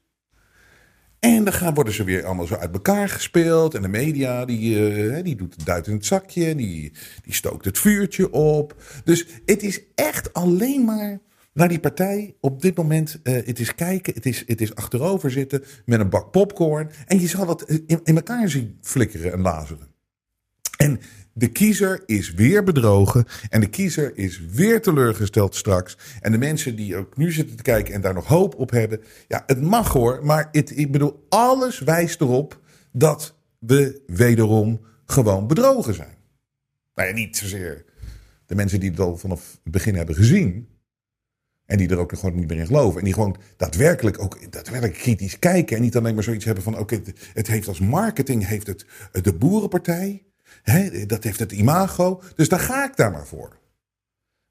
[1.20, 3.74] En dan gaan, worden ze weer allemaal zo uit elkaar gespeeld.
[3.74, 6.56] En de media die, uh, die doet het duit in het zakje.
[6.56, 8.82] Die, die stookt het vuurtje op.
[9.04, 11.20] Dus het is echt alleen maar
[11.54, 13.20] naar die partij op dit moment.
[13.24, 16.90] Uh, het is kijken, het is, het is achterover zitten met een bak popcorn.
[17.06, 19.88] En je zal dat in, in elkaar zien flikkeren en lazeren.
[20.78, 21.00] En
[21.40, 25.98] de kiezer is weer bedrogen en de kiezer is weer teleurgesteld straks.
[26.22, 29.02] En de mensen die ook nu zitten te kijken en daar nog hoop op hebben.
[29.28, 32.60] Ja, het mag hoor, maar het, ik bedoel, alles wijst erop
[32.92, 36.18] dat we wederom gewoon bedrogen zijn.
[36.94, 37.86] Nou ja, niet zozeer
[38.46, 40.68] de mensen die het al vanaf het begin hebben gezien.
[41.66, 43.00] En die er ook gewoon niet meer in geloven.
[43.00, 45.76] En die gewoon daadwerkelijk ook daadwerkelijk kritisch kijken.
[45.76, 47.02] En niet alleen maar zoiets hebben van: oké,
[47.34, 50.24] het heeft als marketing heeft het de Boerenpartij
[51.08, 52.22] dat heeft het imago.
[52.36, 53.58] Dus daar ga ik daar maar voor.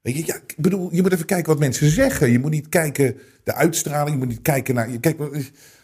[0.01, 2.31] Weet je, ik bedoel, je moet even kijken wat mensen zeggen.
[2.31, 4.11] Je moet niet kijken de uitstraling.
[4.11, 4.99] Je moet niet kijken naar.
[4.99, 5.19] Kijk,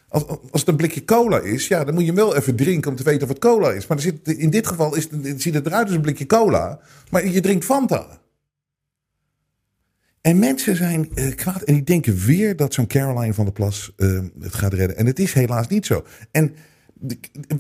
[0.10, 2.92] als, als het een blikje cola is, ja, dan moet je hem wel even drinken
[2.92, 3.88] om te weten of het cola is.
[3.88, 6.80] Maar zit, in dit geval is, ziet het eruit als een blikje cola.
[7.12, 8.22] Maar je drinkt Fanta.
[10.22, 13.92] En mensen zijn uh, kwaad en die denken weer dat zo'n Caroline van der Plas
[13.98, 14.98] uh, het gaat redden.
[14.98, 16.06] En het is helaas niet zo.
[16.32, 16.56] En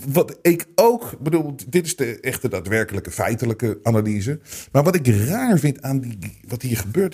[0.07, 4.39] wat ik ook bedoel, dit is de echte daadwerkelijke feitelijke analyse.
[4.71, 7.11] Maar wat ik raar vind aan die, wat hier gebeurt,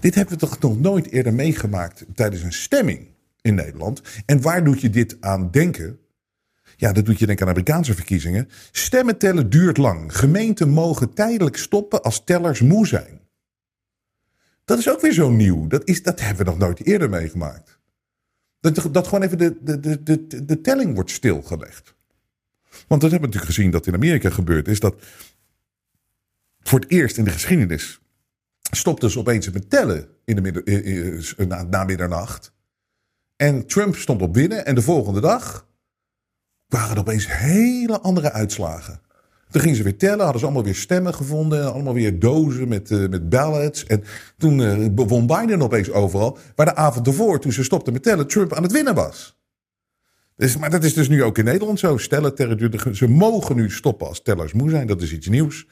[0.00, 3.08] dit hebben we toch nog nooit eerder meegemaakt tijdens een stemming
[3.40, 4.02] in Nederland.
[4.26, 5.98] En waar doet je dit aan denken?
[6.76, 8.48] Ja, dat doet je denken aan Amerikaanse verkiezingen.
[8.70, 10.16] Stemmen tellen duurt lang.
[10.16, 13.20] Gemeenten mogen tijdelijk stoppen als tellers moe zijn.
[14.64, 15.66] Dat is ook weer zo nieuw.
[15.66, 17.75] Dat, is, dat hebben we nog nooit eerder meegemaakt.
[18.60, 21.94] Dat, dat gewoon even de, de, de, de, telling wordt stilgelegd.
[22.70, 24.80] Want dat hebben we natuurlijk gezien dat in Amerika gebeurd is.
[24.80, 25.02] Dat
[26.60, 28.00] voor het eerst in de geschiedenis
[28.70, 32.52] stopten ze opeens met tellen in de midden, na, na middernacht.
[33.36, 34.66] En Trump stond op winnen.
[34.66, 35.66] En de volgende dag
[36.66, 39.00] waren er opeens hele andere uitslagen.
[39.50, 41.72] Toen gingen ze weer tellen, hadden ze allemaal weer stemmen gevonden.
[41.72, 43.84] Allemaal weer dozen met, uh, met ballots.
[43.84, 44.04] En
[44.38, 46.38] toen uh, won Biden opeens overal.
[46.54, 49.36] Waar de avond ervoor, toen ze stopten met tellen, Trump aan het winnen was.
[50.36, 51.96] Dus, maar dat is dus nu ook in Nederland zo.
[51.96, 52.32] Stellen,
[52.92, 54.86] ze mogen nu stoppen als tellers moe zijn.
[54.86, 55.66] Dat is iets nieuws.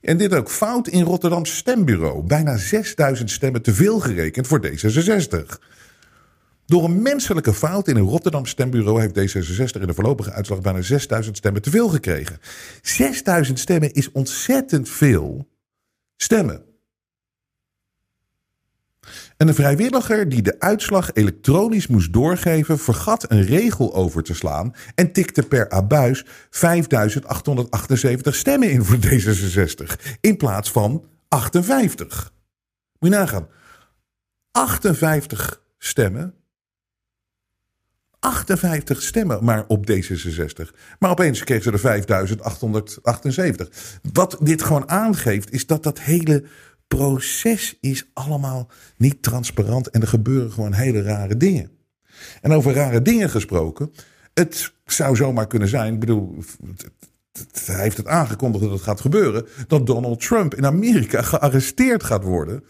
[0.00, 2.22] En dit ook fout in Rotterdamse stembureau.
[2.22, 5.58] Bijna 6000 stemmen te veel gerekend voor D66.
[6.68, 10.82] Door een menselijke fout in een Rotterdam stembureau heeft D66 in de voorlopige uitslag bijna
[10.82, 12.38] 6000 stemmen te veel gekregen.
[12.82, 15.48] 6000 stemmen is ontzettend veel
[16.16, 16.64] stemmen.
[19.36, 24.74] En een vrijwilliger die de uitslag elektronisch moest doorgeven, vergat een regel over te slaan
[24.94, 32.32] en tikte per abuis 5878 stemmen in voor D66 in plaats van 58.
[32.98, 33.48] Moet je nagaan.
[34.50, 36.38] 58 stemmen.
[38.28, 40.70] 58 stemmen maar op D66.
[40.98, 43.68] Maar opeens kreeg ze er 5878.
[44.12, 46.44] Wat dit gewoon aangeeft, is dat dat hele
[46.88, 51.70] proces is allemaal niet transparant en er gebeuren gewoon hele rare dingen.
[52.40, 53.92] En over rare dingen gesproken,
[54.34, 56.36] het zou zomaar kunnen zijn, ik bedoel,
[57.64, 62.22] hij heeft het aangekondigd dat het gaat gebeuren, dat Donald Trump in Amerika gearresteerd gaat
[62.22, 62.64] worden.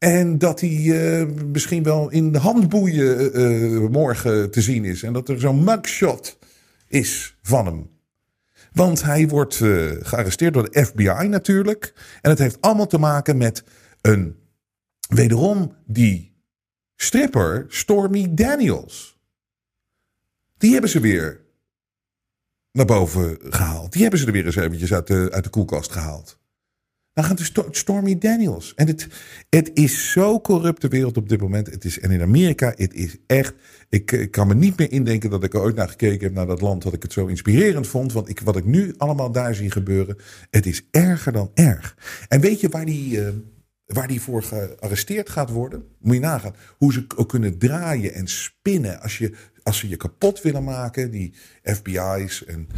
[0.00, 5.02] En dat hij uh, misschien wel in de handboeien uh, morgen te zien is.
[5.02, 6.38] En dat er zo'n mugshot
[6.88, 7.90] is van hem.
[8.72, 9.54] Want hij wordt
[10.00, 11.92] gearresteerd door de FBI natuurlijk.
[12.20, 13.64] En het heeft allemaal te maken met
[14.00, 14.36] een,
[15.08, 16.36] wederom die
[16.96, 19.18] stripper Stormy Daniels.
[20.58, 21.40] Die hebben ze weer
[22.72, 23.92] naar boven gehaald.
[23.92, 26.39] Die hebben ze er weer eens eventjes uit uit de koelkast gehaald.
[27.12, 28.74] Dan gaat de Stormy Daniels.
[28.74, 29.08] En het,
[29.48, 31.66] het is zo corrupt de wereld op dit moment.
[31.66, 33.54] Het is, en in Amerika, het is echt.
[33.88, 36.46] Ik, ik kan me niet meer indenken dat ik er ooit naar gekeken heb naar
[36.46, 36.82] dat land.
[36.82, 38.12] Dat ik het zo inspirerend vond.
[38.12, 40.16] Want ik, wat ik nu allemaal daar zie gebeuren.
[40.50, 41.96] Het is erger dan erg.
[42.28, 43.16] En weet je waar die.
[43.16, 43.28] Uh,
[43.86, 45.84] waar die voor gearresteerd gaat worden.
[45.98, 49.00] Moet je nagaan hoe ze ook kunnen draaien en spinnen.
[49.00, 52.68] Als, je, als ze je kapot willen maken, die FBI's en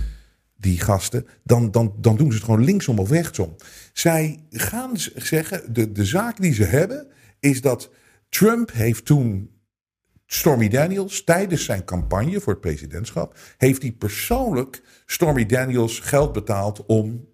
[0.62, 3.56] die gasten, dan, dan, dan doen ze het gewoon linksom of rechtsom.
[3.92, 7.06] Zij gaan zeggen, de, de zaak die ze hebben,
[7.40, 7.90] is dat
[8.28, 9.50] Trump heeft toen
[10.26, 16.86] Stormy Daniels tijdens zijn campagne voor het presidentschap, heeft hij persoonlijk Stormy Daniels geld betaald
[16.86, 17.28] om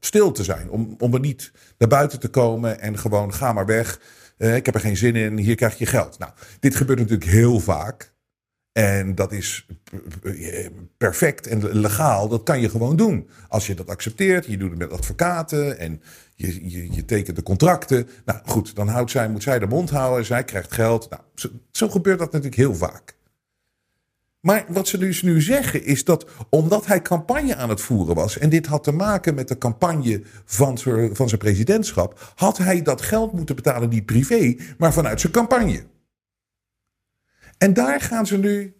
[0.00, 0.70] stil te zijn.
[0.70, 4.00] Om, om er niet naar buiten te komen en gewoon ga maar weg.
[4.38, 6.18] Uh, ik heb er geen zin in, hier krijg je geld.
[6.18, 8.16] Nou, dit gebeurt natuurlijk heel vaak.
[8.78, 9.66] En dat is
[10.96, 12.28] perfect en legaal.
[12.28, 13.28] Dat kan je gewoon doen.
[13.48, 16.02] Als je dat accepteert, je doet het met advocaten en
[16.34, 18.08] je, je, tekent de contracten.
[18.24, 20.24] Nou goed, dan houdt zij, moet zij de mond houden.
[20.24, 21.10] Zij krijgt geld.
[21.10, 21.22] Nou,
[21.70, 23.16] zo, gebeurt dat natuurlijk heel vaak.
[24.40, 28.38] Maar wat ze dus nu zeggen is dat omdat hij campagne aan het voeren was.
[28.38, 30.78] en dit had te maken met de campagne van
[31.12, 32.32] van zijn presidentschap.
[32.34, 35.82] had hij dat geld moeten betalen, niet privé, maar vanuit zijn campagne.
[37.58, 38.76] En daar gaan ze nu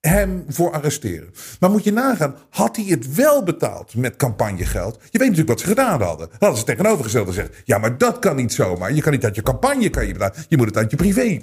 [0.00, 1.30] hem voor arresteren.
[1.60, 4.94] Maar moet je nagaan, had hij het wel betaald met campagnegeld?
[4.94, 6.28] Je weet natuurlijk wat ze gedaan hadden.
[6.28, 8.92] Dan hadden ze tegenovergesteld gezegd: ja, maar dat kan niet zomaar.
[8.92, 10.44] Je kan niet uit je campagne kan je betalen.
[10.48, 11.40] Je moet het uit je privé.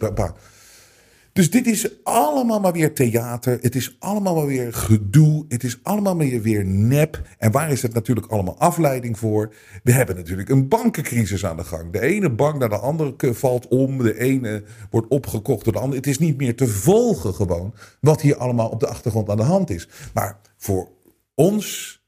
[1.39, 3.57] Dus dit is allemaal maar weer theater.
[3.61, 5.45] Het is allemaal maar weer gedoe.
[5.47, 7.21] Het is allemaal maar weer nep.
[7.37, 9.53] En waar is het natuurlijk allemaal afleiding voor?
[9.83, 11.91] We hebben natuurlijk een bankencrisis aan de gang.
[11.91, 13.97] De ene bank naar de andere valt om.
[13.97, 15.97] De ene wordt opgekocht door de andere.
[15.97, 19.43] Het is niet meer te volgen gewoon wat hier allemaal op de achtergrond aan de
[19.43, 19.87] hand is.
[20.13, 20.89] Maar voor
[21.35, 21.99] ons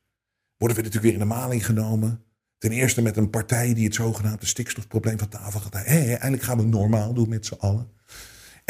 [0.58, 2.24] worden we natuurlijk weer in de maling genomen.
[2.58, 5.74] Ten eerste met een partij die het zogenaamde stikstofprobleem van tafel gaat.
[5.74, 8.00] Hé, eindelijk gaan we normaal doen met z'n allen.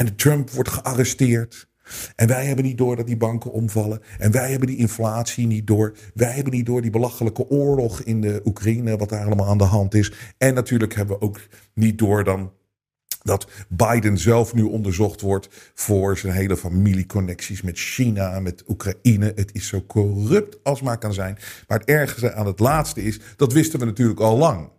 [0.01, 1.67] En Trump wordt gearresteerd.
[2.15, 4.01] En wij hebben niet door dat die banken omvallen.
[4.17, 5.97] En wij hebben die inflatie niet door.
[6.13, 9.63] Wij hebben niet door die belachelijke oorlog in de Oekraïne, wat daar allemaal aan de
[9.63, 10.13] hand is.
[10.37, 11.39] En natuurlijk hebben we ook
[11.73, 12.51] niet door dan
[13.23, 19.31] dat Biden zelf nu onderzocht wordt voor zijn hele familieconnecties met China, met Oekraïne.
[19.35, 21.37] Het is zo corrupt als maar kan zijn.
[21.67, 24.69] Maar het ergste aan het laatste is, dat wisten we natuurlijk al lang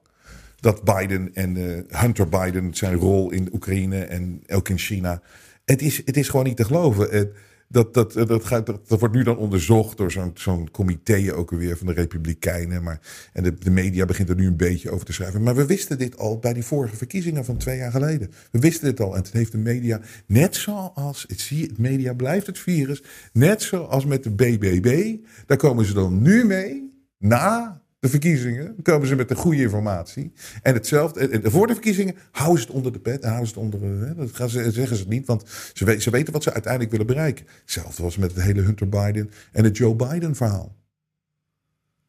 [0.63, 5.23] dat Biden en uh, Hunter Biden zijn rol in Oekraïne en ook in China.
[5.65, 7.33] Het is, het is gewoon niet te geloven.
[7.69, 11.77] dat, dat, dat, gaat, dat, wordt nu dan onderzocht door zo'n zo'n comité ook weer
[11.77, 12.83] van de Republikeinen.
[12.83, 13.01] Maar,
[13.33, 15.43] en de, de media begint er nu een beetje over te schrijven.
[15.43, 18.31] Maar we wisten dit al bij die vorige verkiezingen van twee jaar geleden.
[18.51, 19.15] We wisten dit al.
[19.15, 23.03] En het heeft de media, net zoals, het, zie, het media blijft het virus.
[23.33, 25.17] Net zoals met de BBB.
[25.47, 26.91] Daar komen ze dan nu mee.
[27.19, 30.33] Na de verkiezingen komen ze met de goede informatie.
[30.63, 33.23] En hetzelfde, voor de verkiezingen houden ze het onder de pet.
[33.23, 36.03] En houden ze het onder, hè, dat gaan ze, zeggen ze niet, want ze, weten,
[36.03, 37.47] ze weten wat ze uiteindelijk willen bereiken.
[37.61, 40.77] Hetzelfde was met het hele Hunter Biden en het Joe Biden verhaal.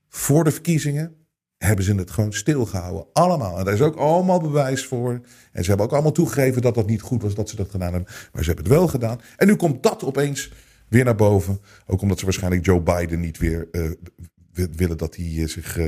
[0.10, 1.16] Voor de verkiezingen
[1.58, 3.06] hebben ze het gewoon stilgehouden.
[3.14, 3.60] Allemaal.
[3.60, 5.22] En daar is ook allemaal bewijs voor.
[5.52, 7.94] En ze hebben ook allemaal toegegeven dat dat niet goed was dat ze dat gedaan
[7.94, 8.14] hebben.
[8.32, 9.22] Maar ze hebben het wel gedaan.
[9.38, 10.52] En nu komt dat opeens
[10.88, 11.60] weer naar boven.
[11.88, 13.92] Ook omdat ze waarschijnlijk Joe Biden niet weer uh,
[14.54, 15.88] willen dat hij zich uh,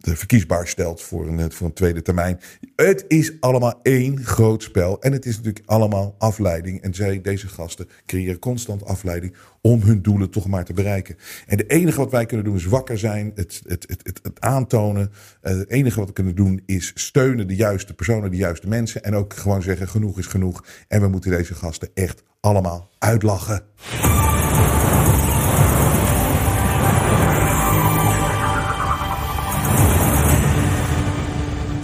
[0.00, 2.40] de verkiesbaar stelt voor een, voor een tweede termijn.
[2.76, 5.00] Het is allemaal één groot spel.
[5.00, 6.82] En het is natuurlijk allemaal afleiding.
[6.82, 11.16] En zij, deze gasten, creëren constant afleiding om hun doelen toch maar te bereiken.
[11.46, 15.12] En het enige wat wij kunnen doen is wakker zijn, het, het, het, het, aantonen.
[15.40, 19.02] Het enige wat we kunnen doen is steunen de juiste personen, de juiste mensen.
[19.02, 20.64] En ook gewoon zeggen: genoeg is genoeg.
[20.88, 23.62] En we moeten deze gasten echt allemaal uitlachen.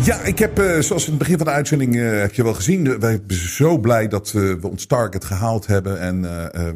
[0.07, 2.54] Ja, ik heb, uh, zoals in het begin van de uitzending uh, heb je wel
[2.54, 6.00] gezien, wij zijn zo blij dat we ons target gehaald hebben.
[6.00, 6.22] En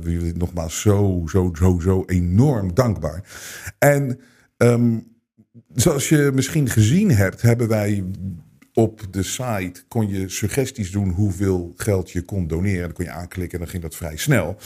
[0.03, 3.23] we jullie nogmaals zo, zo, zo, zo enorm dankbaar.
[3.79, 4.21] En
[4.57, 5.07] um,
[5.75, 8.05] zoals je misschien gezien hebt, hebben wij
[8.73, 12.83] op de site kon je suggesties doen hoeveel geld je kon doneren.
[12.83, 14.57] Dan kon je aanklikken en dan ging dat vrij snel.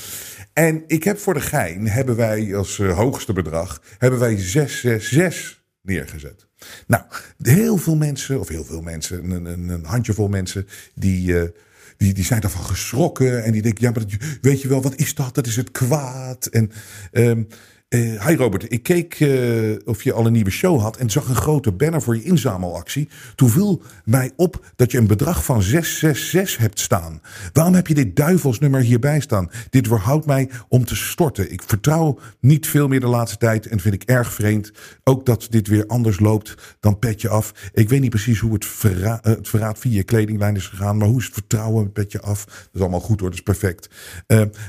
[0.53, 6.47] En ik heb voor de gein, hebben wij als hoogste bedrag, hebben wij 666 neergezet.
[6.87, 7.03] Nou,
[7.39, 11.43] heel veel mensen, of heel veel mensen, een, een, een handjevol mensen, die, uh,
[11.97, 13.45] die, die zijn daarvan geschrokken.
[13.45, 14.05] En die denken, ja, maar
[14.41, 15.35] weet je wel, wat is dat?
[15.35, 16.47] Dat is het kwaad.
[16.47, 16.71] En
[17.13, 17.49] um,
[17.89, 21.29] uh, hi Robert, ik keek uh, of je al een nieuwe show had en zag
[21.29, 23.09] een grote banner voor je inzamelactie.
[23.35, 27.21] Toen viel mij op dat je een bedrag van 666 hebt staan.
[27.53, 29.51] Waarom heb je dit duivelsnummer hierbij staan?
[29.71, 31.53] Dit weerhoudt mij om te storten.
[31.53, 34.73] Ik vertrouw niet veel meer de laatste tijd en vind ik erg vreemd.
[35.05, 37.71] Ook dat dit weer anders loopt dan petje af.
[37.73, 38.67] Ik weet niet precies hoe het,
[39.23, 42.45] het verraad via je kledinglijn is gegaan, maar hoe is het vertrouwen met petje af?
[42.45, 43.89] Dat is allemaal goed hoor, dat is perfect.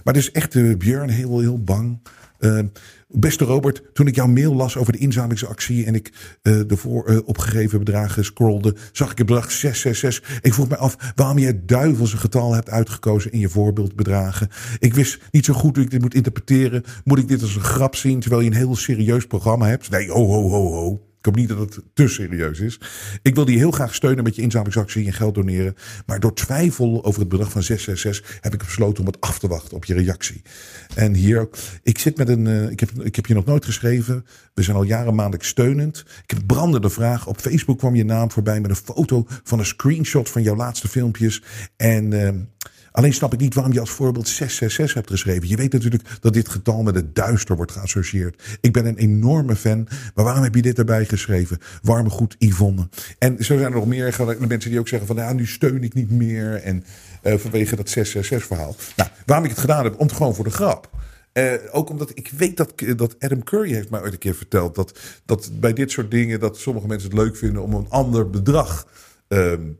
[0.03, 1.99] maar dus echt Björn heel, heel bang.
[2.45, 2.59] Uh,
[3.07, 6.11] beste Robert, toen ik jouw mail las over de inzamelingsactie en ik
[6.43, 10.39] uh, de voor uh, opgegeven bedragen scrollde, zag ik het bedrag 666.
[10.41, 14.49] Ik vroeg me af waarom je het duivelse getal hebt uitgekozen in je voorbeeldbedragen.
[14.79, 16.83] Ik wist niet zo goed hoe ik dit moet interpreteren.
[17.03, 19.89] Moet ik dit als een grap zien terwijl je een heel serieus programma hebt?
[19.89, 21.04] Nee, ho, ho, ho, ho.
[21.26, 22.80] Ik hoop niet dat het te serieus is.
[23.21, 25.76] Ik wil die heel graag steunen met je inzamelingsactie en geld doneren.
[26.05, 29.47] Maar door twijfel over het bedrag van 666 heb ik besloten om het af te
[29.47, 30.41] wachten op je reactie.
[30.95, 31.49] En hier,
[31.84, 34.26] ik zit met een, uh, ik, heb, ik heb je nog nooit geschreven.
[34.53, 36.05] We zijn al jaren maandelijk steunend.
[36.23, 37.28] Ik heb brandende vraag.
[37.28, 40.88] Op Facebook kwam je naam voorbij met een foto van een screenshot van jouw laatste
[40.88, 41.43] filmpjes.
[41.78, 42.30] En uh,
[42.95, 45.47] Alleen snap ik niet waarom je als voorbeeld 666 hebt geschreven.
[45.47, 48.57] Je weet natuurlijk dat dit getal met het duister wordt geassocieerd.
[48.61, 49.87] Ik ben een enorme fan.
[50.13, 51.57] Maar waarom heb je dit erbij geschreven?
[51.81, 52.87] Warme goed Yvonne.
[53.19, 54.15] En zo zijn er nog meer
[54.47, 56.55] mensen die ook zeggen van ja, nu steun ik niet meer.
[56.55, 56.83] En
[57.23, 58.75] uh, vanwege dat 666 verhaal.
[58.95, 59.99] Nou, waarom ik het gedaan heb?
[59.99, 60.89] Om het gewoon voor de grap.
[61.33, 64.75] Uh, ook omdat ik weet dat, dat Adam Curry heeft mij ooit een keer verteld.
[64.75, 68.29] Dat, dat bij dit soort dingen dat sommige mensen het leuk vinden om een ander
[68.29, 68.87] bedrag
[69.27, 69.77] um,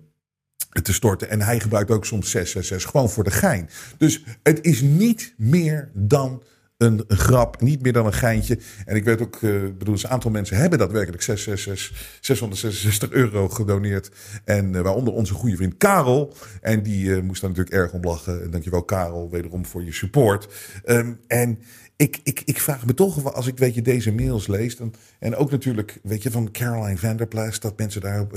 [0.84, 1.30] te storten.
[1.30, 3.69] En hij gebruikt ook soms 666 gewoon voor de gein.
[3.97, 6.43] Dus het is niet meer dan
[6.78, 8.59] een, grap, niet meer dan een geintje.
[8.86, 14.11] En ik weet ook, uh, bedoel, een aantal mensen hebben daadwerkelijk 666, 666 euro gedoneerd.
[14.43, 16.34] En uh, waaronder onze goede vriend Karel.
[16.61, 18.43] En die uh, moest daar natuurlijk erg om lachen.
[18.43, 20.47] En dankjewel Karel, wederom voor je support.
[20.86, 21.59] Um, en
[21.98, 24.78] ik, ik, ik vraag me toch, als ik weet je deze mails lees.
[24.78, 27.60] Dan, en ook natuurlijk, weet je, van Caroline Vanderplas.
[27.60, 28.28] Dat mensen daar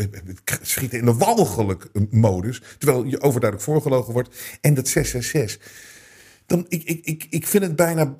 [0.62, 2.62] schieten in de walgelijk modus.
[2.78, 4.58] Terwijl je overduidelijk voorgelogen wordt.
[4.60, 5.72] En dat 666.
[6.46, 8.16] Dan, ik, ik, ik, ik vind het bijna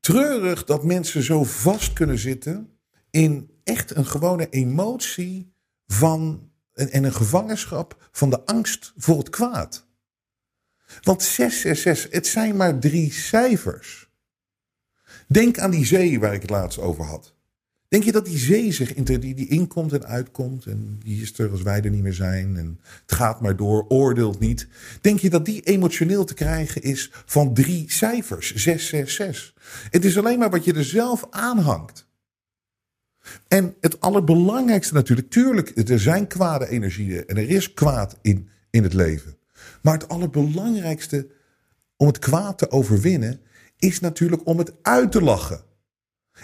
[0.00, 2.68] treurig dat mensen zo vast kunnen zitten.
[3.10, 5.52] In echt een gewone emotie
[5.86, 6.48] van.
[6.74, 9.88] En een gevangenschap van de angst voor het kwaad.
[11.02, 14.10] Want 666, het zijn maar drie cijfers.
[15.26, 17.34] Denk aan die zee waar ik het laatst over had.
[17.90, 21.50] Denk je dat die zee zich die, die inkomt en uitkomt en die is er
[21.50, 24.68] als wij er niet meer zijn en het gaat maar door, oordeelt niet.
[25.00, 29.54] Denk je dat die emotioneel te krijgen is van drie cijfers, 666?
[29.90, 32.08] Het is alleen maar wat je er zelf aanhangt.
[33.48, 38.82] En het allerbelangrijkste natuurlijk, tuurlijk, er zijn kwade energieën en er is kwaad in, in
[38.82, 39.36] het leven.
[39.82, 41.28] Maar het allerbelangrijkste
[41.96, 43.40] om het kwaad te overwinnen
[43.78, 45.60] is natuurlijk om het uit te lachen.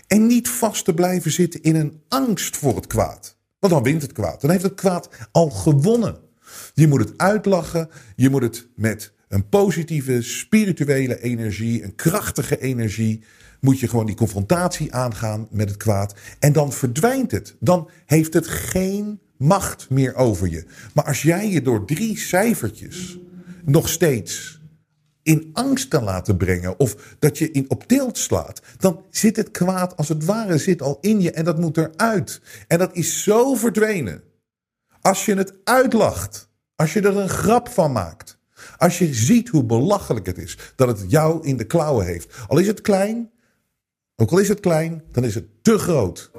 [0.07, 3.37] En niet vast te blijven zitten in een angst voor het kwaad.
[3.59, 4.41] Want dan wint het kwaad.
[4.41, 6.17] Dan heeft het kwaad al gewonnen.
[6.75, 7.89] Je moet het uitlachen.
[8.17, 13.25] Je moet het met een positieve, spirituele energie, een krachtige energie.
[13.61, 16.15] Moet je gewoon die confrontatie aangaan met het kwaad.
[16.39, 17.57] En dan verdwijnt het.
[17.61, 20.65] Dan heeft het geen macht meer over je.
[20.95, 23.19] Maar als jij je door drie cijfertjes
[23.65, 24.61] nog steeds
[25.23, 29.51] in angst kan laten brengen of dat je in op tilt slaat, dan zit het
[29.51, 32.41] kwaad als het ware zit al in je en dat moet eruit.
[32.69, 34.23] En dat is zo verdwenen.
[35.01, 38.39] Als je het uitlacht, als je er een grap van maakt,
[38.77, 42.35] als je ziet hoe belachelijk het is dat het jou in de klauwen heeft.
[42.49, 43.31] Al is het klein,
[44.17, 46.31] ook al is het klein, dan is het te groot.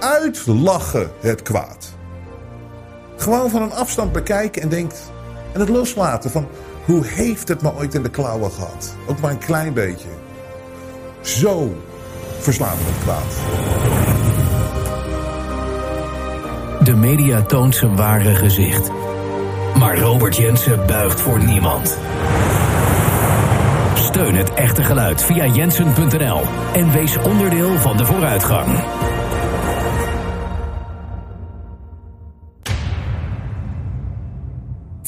[0.00, 1.96] Uitlachen het kwaad.
[3.16, 5.10] Gewoon van een afstand bekijken en denkt.
[5.52, 6.46] En het loslaten van
[6.84, 8.94] hoe heeft het me ooit in de klauwen gehad?
[9.06, 10.08] Ook maar een klein beetje.
[11.20, 11.82] Zo
[12.38, 13.36] verslaan we het kwaad.
[16.86, 18.90] De media toont zijn ware gezicht.
[19.78, 21.98] Maar Robert Jensen buigt voor niemand.
[23.94, 26.42] Steun het echte geluid via jensen.nl
[26.72, 28.78] en wees onderdeel van de vooruitgang.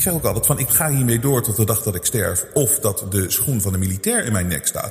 [0.00, 2.46] Ik zeg ook altijd van ik ga hiermee door tot de dag dat ik sterf.
[2.52, 4.90] Of dat de schoen van de militair in mijn nek staat.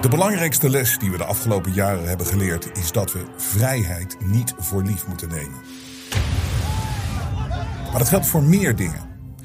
[0.00, 4.54] De belangrijkste les die we de afgelopen jaren hebben geleerd is dat we vrijheid niet
[4.58, 5.60] voor lief moeten nemen.
[7.90, 9.05] Maar dat geldt voor meer dingen.